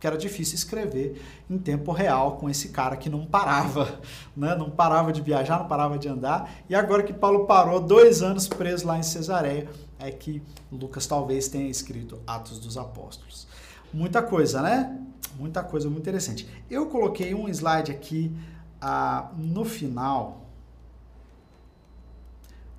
[0.03, 4.01] que era difícil escrever em tempo real com esse cara que não parava,
[4.37, 4.53] né?
[4.57, 6.53] não parava de viajar, não parava de andar.
[6.69, 10.43] E agora que Paulo parou, dois anos preso lá em Cesareia, é que
[10.73, 13.47] Lucas talvez tenha escrito Atos dos Apóstolos.
[13.95, 14.99] Muita coisa, né?
[15.39, 16.49] Muita coisa muito interessante.
[16.69, 18.37] Eu coloquei um slide aqui
[18.81, 20.49] ah, no final.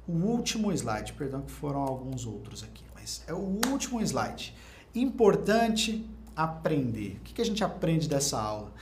[0.06, 4.54] O último slide, perdão que foram alguns outros aqui, mas é o último slide.
[4.94, 6.06] Importante
[6.36, 7.18] aprender.
[7.20, 8.74] O que a gente aprende dessa aula?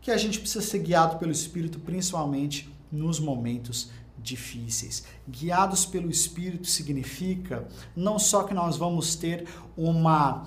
[0.00, 5.04] Que a gente precisa ser guiado pelo Espírito, principalmente nos momentos difíceis.
[5.28, 9.46] Guiados pelo Espírito significa não só que nós vamos ter
[9.76, 10.46] uma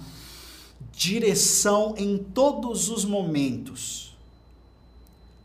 [0.91, 4.15] direção em todos os momentos.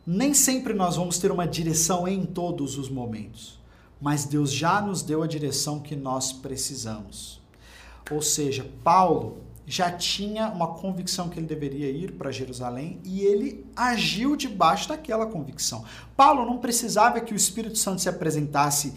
[0.07, 3.59] Nem sempre nós vamos ter uma direção em todos os momentos,
[4.01, 7.41] mas Deus já nos deu a direção que nós precisamos.
[8.11, 9.39] Ou seja, Paulo
[9.69, 15.27] já tinha uma convicção que ele deveria ir para Jerusalém e ele agiu debaixo daquela
[15.27, 15.85] convicção.
[16.17, 18.95] Paulo não precisava que o Espírito Santo se apresentasse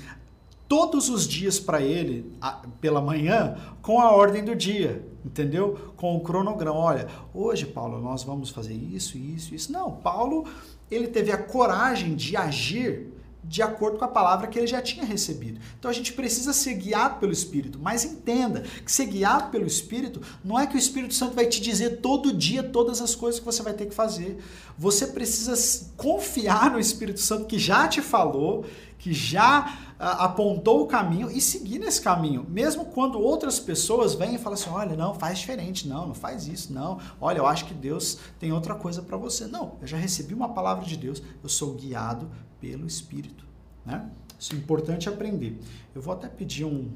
[0.70, 2.34] todos os dias para ele
[2.80, 5.94] pela manhã com a ordem do dia, entendeu?
[5.98, 6.80] Com o cronograma.
[6.80, 9.74] Olha, hoje, Paulo, nós vamos fazer isso, isso, isso.
[9.74, 10.46] Não, Paulo,
[10.90, 13.11] ele teve a coragem de agir
[13.44, 15.60] de acordo com a palavra que ele já tinha recebido.
[15.78, 20.22] Então a gente precisa ser guiado pelo Espírito, mas entenda que ser guiado pelo Espírito
[20.44, 23.46] não é que o Espírito Santo vai te dizer todo dia todas as coisas que
[23.46, 24.38] você vai ter que fazer.
[24.78, 25.56] Você precisa
[25.98, 28.66] confiar no Espírito Santo que já te falou,
[28.98, 32.44] que já apontou o caminho e seguir nesse caminho.
[32.50, 36.48] Mesmo quando outras pessoas vêm e falam assim: olha, não, faz diferente, não, não faz
[36.48, 37.00] isso, não.
[37.20, 39.46] Olha, eu acho que Deus tem outra coisa para você.
[39.46, 42.30] Não, eu já recebi uma palavra de Deus, eu sou guiado
[42.60, 43.46] pelo Espírito.
[43.86, 44.10] Né?
[44.40, 45.60] Isso é importante aprender.
[45.94, 46.90] Eu vou até pedir um,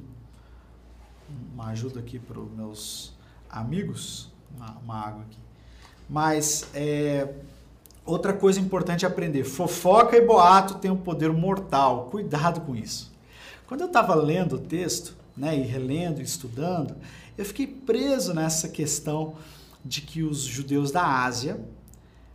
[1.54, 3.14] uma ajuda aqui para os meus
[3.50, 5.40] amigos, uma, uma, água aqui.
[6.10, 7.36] Mas é,
[8.06, 12.08] outra coisa importante aprender: fofoca e boato têm um poder mortal.
[12.12, 13.14] Cuidado com isso.
[13.68, 16.96] Quando eu estava lendo o texto, né, e relendo, e estudando,
[17.38, 19.36] eu fiquei preso nessa questão
[19.84, 21.60] de que os judeus da Ásia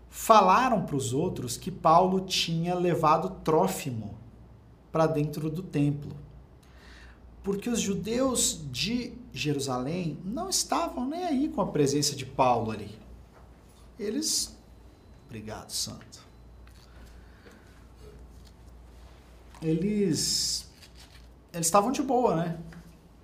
[0.08, 4.18] falaram para os outros que Paulo tinha levado Trófimo
[4.90, 6.10] para dentro do templo.
[7.42, 12.90] Porque os judeus de Jerusalém não estavam nem aí com a presença de Paulo ali.
[13.98, 14.56] Eles.
[15.30, 16.18] Obrigado, Santo.
[19.62, 20.68] Eles.
[21.52, 22.58] Eles estavam de boa, né?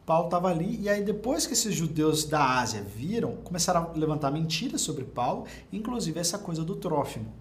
[0.04, 4.30] Paulo estava ali, e aí depois que esses judeus da Ásia viram, começaram a levantar
[4.30, 7.32] mentiras sobre Paulo, inclusive essa coisa do Trófimo.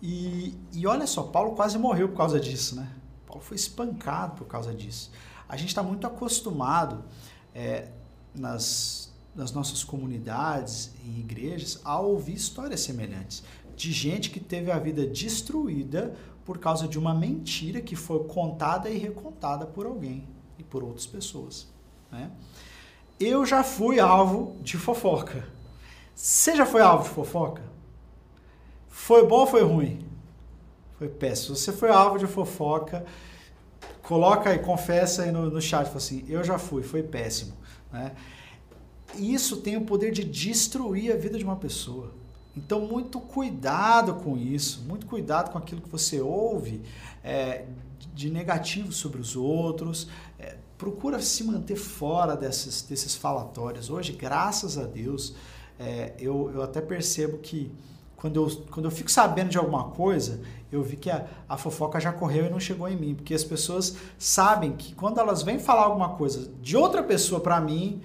[0.00, 2.88] E, e olha só, Paulo quase morreu por causa disso, né?
[3.26, 5.10] Paulo foi espancado por causa disso.
[5.48, 7.04] A gente está muito acostumado
[7.52, 7.88] é,
[8.32, 13.42] nas, nas nossas comunidades e igrejas a ouvir histórias semelhantes
[13.80, 16.14] de gente que teve a vida destruída
[16.44, 20.28] por causa de uma mentira que foi contada e recontada por alguém
[20.58, 21.66] e por outras pessoas.
[22.12, 22.30] Né?
[23.18, 25.48] Eu já fui alvo de fofoca.
[26.14, 27.62] Você já foi alvo de fofoca?
[28.90, 30.04] Foi bom ou foi ruim?
[30.98, 31.56] Foi péssimo.
[31.56, 33.06] Você foi alvo de fofoca,
[34.02, 37.54] coloca aí, confessa aí no, no chat, fala assim, eu já fui, foi péssimo.
[37.90, 38.12] Né?
[39.14, 42.19] Isso tem o poder de destruir a vida de uma pessoa.
[42.56, 46.82] Então, muito cuidado com isso, muito cuidado com aquilo que você ouve
[47.22, 47.64] é,
[48.14, 50.08] de negativo sobre os outros.
[50.38, 53.90] É, procura se manter fora desses, desses falatórios.
[53.90, 55.34] Hoje, graças a Deus,
[55.78, 57.70] é, eu, eu até percebo que
[58.16, 60.40] quando eu, quando eu fico sabendo de alguma coisa,
[60.70, 63.14] eu vi que a, a fofoca já correu e não chegou em mim.
[63.14, 67.60] Porque as pessoas sabem que quando elas vêm falar alguma coisa de outra pessoa para
[67.60, 68.02] mim,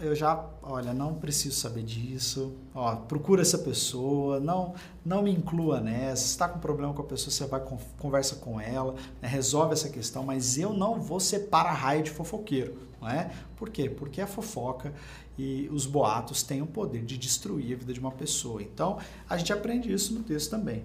[0.00, 2.54] eu já, olha, não preciso saber disso.
[2.74, 4.74] Ó, procura essa pessoa, não,
[5.04, 6.22] não me inclua nessa.
[6.22, 7.60] Se está com problema com a pessoa, você vai
[7.98, 10.24] conversa com ela, né, resolve essa questão.
[10.24, 13.30] Mas eu não vou separar raio de fofoqueiro, não é?
[13.56, 13.88] Por quê?
[13.88, 14.92] Porque a fofoca
[15.38, 18.62] e os boatos têm o poder de destruir a vida de uma pessoa.
[18.62, 20.84] Então, a gente aprende isso no texto também.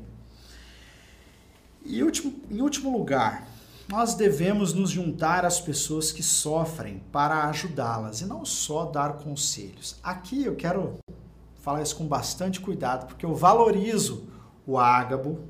[1.86, 3.48] E último, em último lugar,
[3.92, 10.00] nós devemos nos juntar às pessoas que sofrem para ajudá-las e não só dar conselhos.
[10.02, 10.98] Aqui eu quero
[11.56, 14.30] falar isso com bastante cuidado, porque eu valorizo
[14.66, 15.42] o Ágabo,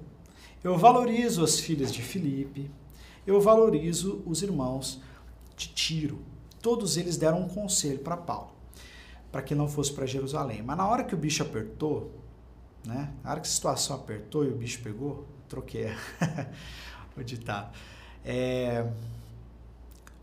[0.63, 2.71] eu valorizo as filhas de Filipe,
[3.27, 4.99] eu valorizo os irmãos
[5.55, 6.23] de Tiro.
[6.63, 8.53] Todos eles deram um conselho para Paulo,
[9.31, 10.63] para que não fosse para Jerusalém.
[10.63, 12.11] Mas na hora que o bicho apertou,
[12.83, 13.13] né?
[13.23, 15.91] Na hora que a situação apertou e o bicho pegou, troquei
[17.15, 17.71] o ditado
[18.24, 18.91] É...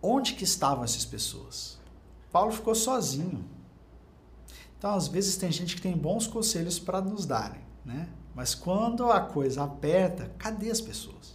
[0.00, 1.78] Onde que estavam essas pessoas?
[2.30, 3.44] Paulo ficou sozinho.
[4.78, 8.08] Então, às vezes, tem gente que tem bons conselhos para nos darem, né?
[8.34, 11.34] Mas quando a coisa aperta, cadê as pessoas?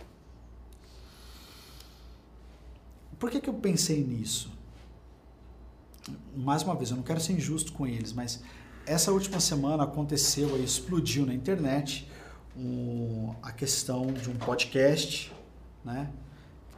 [3.19, 4.51] Por que, que eu pensei nisso?
[6.35, 8.41] Mais uma vez, eu não quero ser injusto com eles, mas
[8.85, 12.09] essa última semana aconteceu e explodiu na internet
[12.55, 15.31] um, a questão de um podcast,
[15.83, 16.09] né?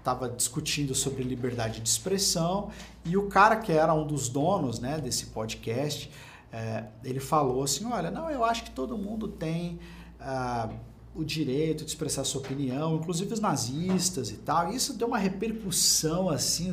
[0.06, 2.70] Estava discutindo sobre liberdade de expressão
[3.04, 6.12] e o cara que era um dos donos, né, desse podcast,
[6.54, 9.80] é, ele falou assim, olha, não, eu acho que todo mundo tem
[10.20, 10.70] ah,
[11.16, 14.72] o direito de expressar sua opinião, inclusive os nazistas e tal.
[14.72, 16.72] E isso deu uma repercussão assim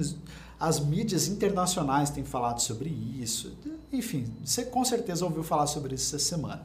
[0.61, 3.57] as mídias internacionais têm falado sobre isso.
[3.91, 6.63] Enfim, você com certeza ouviu falar sobre isso essa semana.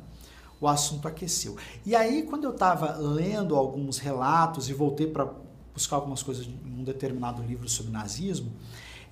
[0.62, 1.56] O assunto aqueceu.
[1.84, 5.34] E aí, quando eu estava lendo alguns relatos e voltei para
[5.78, 8.52] buscar algumas coisas em um determinado livro sobre nazismo,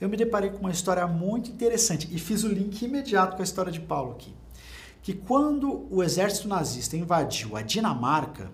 [0.02, 3.46] eu me deparei com uma história muito interessante e fiz o link imediato com a
[3.46, 4.34] história de Paulo aqui.
[5.04, 8.52] Que quando o exército nazista invadiu a Dinamarca,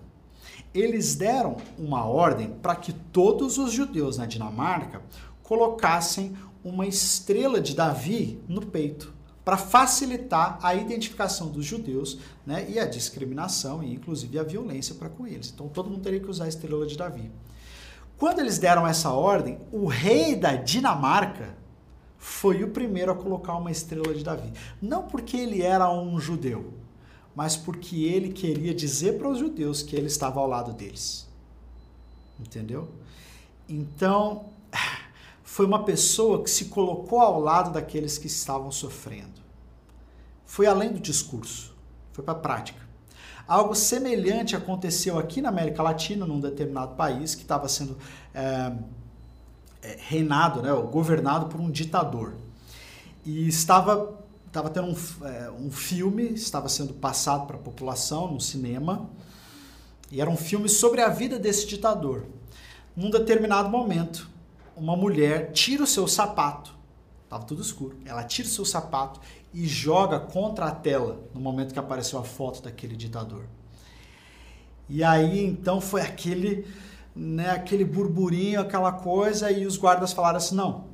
[0.74, 5.00] eles deram uma ordem para que todos os judeus na Dinamarca
[5.42, 9.12] colocassem uma estrela de Davi no peito,
[9.44, 15.08] para facilitar a identificação dos judeus né, e a discriminação e inclusive a violência para
[15.08, 15.50] com eles.
[15.52, 17.30] Então todo mundo teria que usar a estrela de Davi.
[18.22, 21.58] Quando eles deram essa ordem, o rei da Dinamarca
[22.16, 24.52] foi o primeiro a colocar uma estrela de Davi.
[24.80, 26.72] Não porque ele era um judeu,
[27.34, 31.28] mas porque ele queria dizer para os judeus que ele estava ao lado deles.
[32.38, 32.92] Entendeu?
[33.68, 34.50] Então,
[35.42, 39.42] foi uma pessoa que se colocou ao lado daqueles que estavam sofrendo.
[40.46, 41.74] Foi além do discurso,
[42.12, 42.81] foi para a prática.
[43.52, 47.98] Algo semelhante aconteceu aqui na América Latina, num determinado país que estava sendo
[48.32, 48.72] é,
[49.82, 52.32] é, reinado, né, governado por um ditador.
[53.26, 58.40] E estava, estava tendo um, é, um filme, estava sendo passado para a população no
[58.40, 59.10] cinema,
[60.10, 62.24] e era um filme sobre a vida desse ditador.
[62.96, 64.30] Num determinado momento,
[64.74, 66.74] uma mulher tira o seu sapato,
[67.24, 69.20] estava tudo escuro, ela tira o seu sapato
[69.52, 73.44] e joga contra a tela no momento que apareceu a foto daquele ditador.
[74.88, 76.66] E aí então foi aquele,
[77.14, 80.84] né, aquele burburinho, aquela coisa, e os guardas falaram assim: não,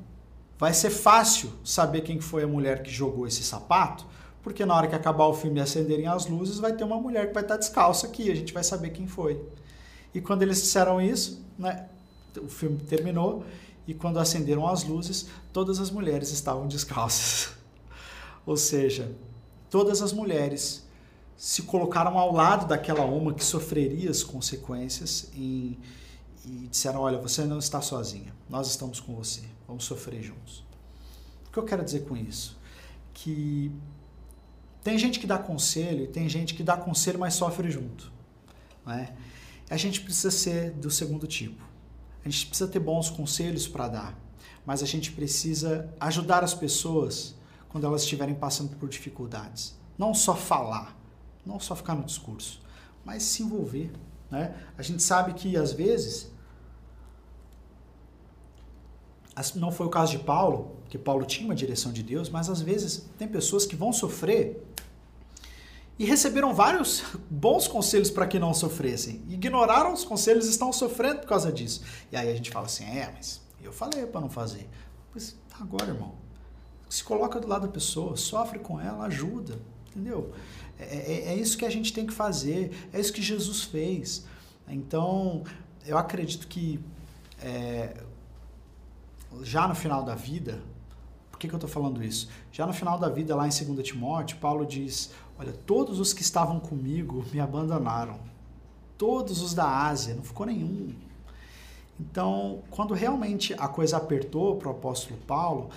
[0.58, 4.06] vai ser fácil saber quem foi a mulher que jogou esse sapato,
[4.42, 7.28] porque na hora que acabar o filme e acenderem as luzes, vai ter uma mulher
[7.28, 9.42] que vai estar descalça aqui, a gente vai saber quem foi.
[10.14, 11.86] E quando eles disseram isso, né,
[12.40, 13.44] o filme terminou
[13.86, 17.50] e quando acenderam as luzes, todas as mulheres estavam descalças.
[18.48, 19.14] Ou seja,
[19.68, 20.82] todas as mulheres
[21.36, 25.78] se colocaram ao lado daquela uma que sofreria as consequências e,
[26.46, 30.64] e disseram: Olha, você não está sozinha, nós estamos com você, vamos sofrer juntos.
[31.46, 32.58] O que eu quero dizer com isso?
[33.12, 33.70] Que
[34.82, 38.10] tem gente que dá conselho e tem gente que dá conselho, mas sofre junto.
[38.86, 39.14] Né?
[39.68, 41.62] A gente precisa ser do segundo tipo.
[42.24, 44.18] A gente precisa ter bons conselhos para dar,
[44.64, 47.36] mas a gente precisa ajudar as pessoas
[47.68, 49.76] quando elas estiverem passando por dificuldades.
[49.96, 50.96] Não só falar,
[51.44, 52.62] não só ficar no discurso,
[53.04, 53.92] mas se envolver.
[54.30, 54.54] Né?
[54.76, 56.30] A gente sabe que às vezes
[59.54, 62.60] não foi o caso de Paulo, que Paulo tinha uma direção de Deus, mas às
[62.60, 64.64] vezes tem pessoas que vão sofrer
[65.98, 69.22] e receberam vários bons conselhos para que não sofressem.
[69.28, 71.82] Ignoraram os conselhos e estão sofrendo por causa disso.
[72.10, 74.68] E aí a gente fala assim: é, mas eu falei para não fazer.
[75.12, 76.27] Pois agora, irmão.
[76.88, 79.58] Se coloca do lado da pessoa, sofre com ela, ajuda.
[79.90, 80.32] Entendeu?
[80.78, 82.88] É, é, é isso que a gente tem que fazer.
[82.92, 84.24] É isso que Jesus fez.
[84.68, 85.44] Então,
[85.86, 86.80] eu acredito que
[87.40, 88.02] é,
[89.42, 90.60] já no final da vida,
[91.30, 92.28] por que, que eu estou falando isso?
[92.50, 96.22] Já no final da vida, lá em 2 Timóteo, Paulo diz: Olha, todos os que
[96.22, 98.18] estavam comigo me abandonaram.
[98.96, 100.92] Todos os da Ásia, não ficou nenhum.
[102.00, 105.70] Então, quando realmente a coisa apertou para o apóstolo Paulo,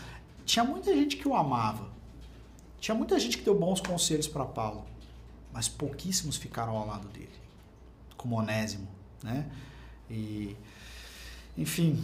[0.52, 1.88] tinha muita gente que o amava.
[2.78, 4.86] Tinha muita gente que deu bons conselhos para Paulo,
[5.54, 7.32] mas pouquíssimos ficaram ao lado dele,
[8.18, 8.90] como Onésimo,
[9.24, 9.50] né?
[10.10, 10.58] E,
[11.58, 12.04] enfim,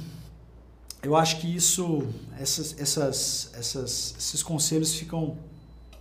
[1.04, 2.08] eu acho que isso,
[2.40, 5.38] essas, essas, essas, esses conselhos ficam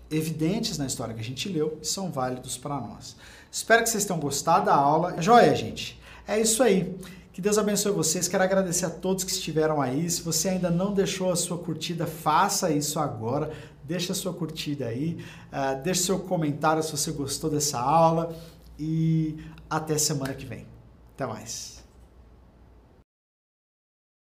[0.09, 3.17] evidentes na história que a gente leu e são válidos para nós.
[3.51, 5.21] Espero que vocês tenham gostado da aula.
[5.21, 6.01] Joia, gente.
[6.29, 6.97] É isso aí.
[7.37, 8.29] Que Deus abençoe vocês.
[8.29, 10.09] Quero agradecer a todos que estiveram aí.
[10.09, 13.53] Se você ainda não deixou a sua curtida, faça isso agora.
[13.85, 15.23] Deixa a sua curtida aí.
[15.53, 18.35] Uh, deixe seu comentário se você gostou dessa aula.
[18.79, 19.37] E
[19.69, 20.67] até semana que vem.
[21.15, 21.76] Até mais.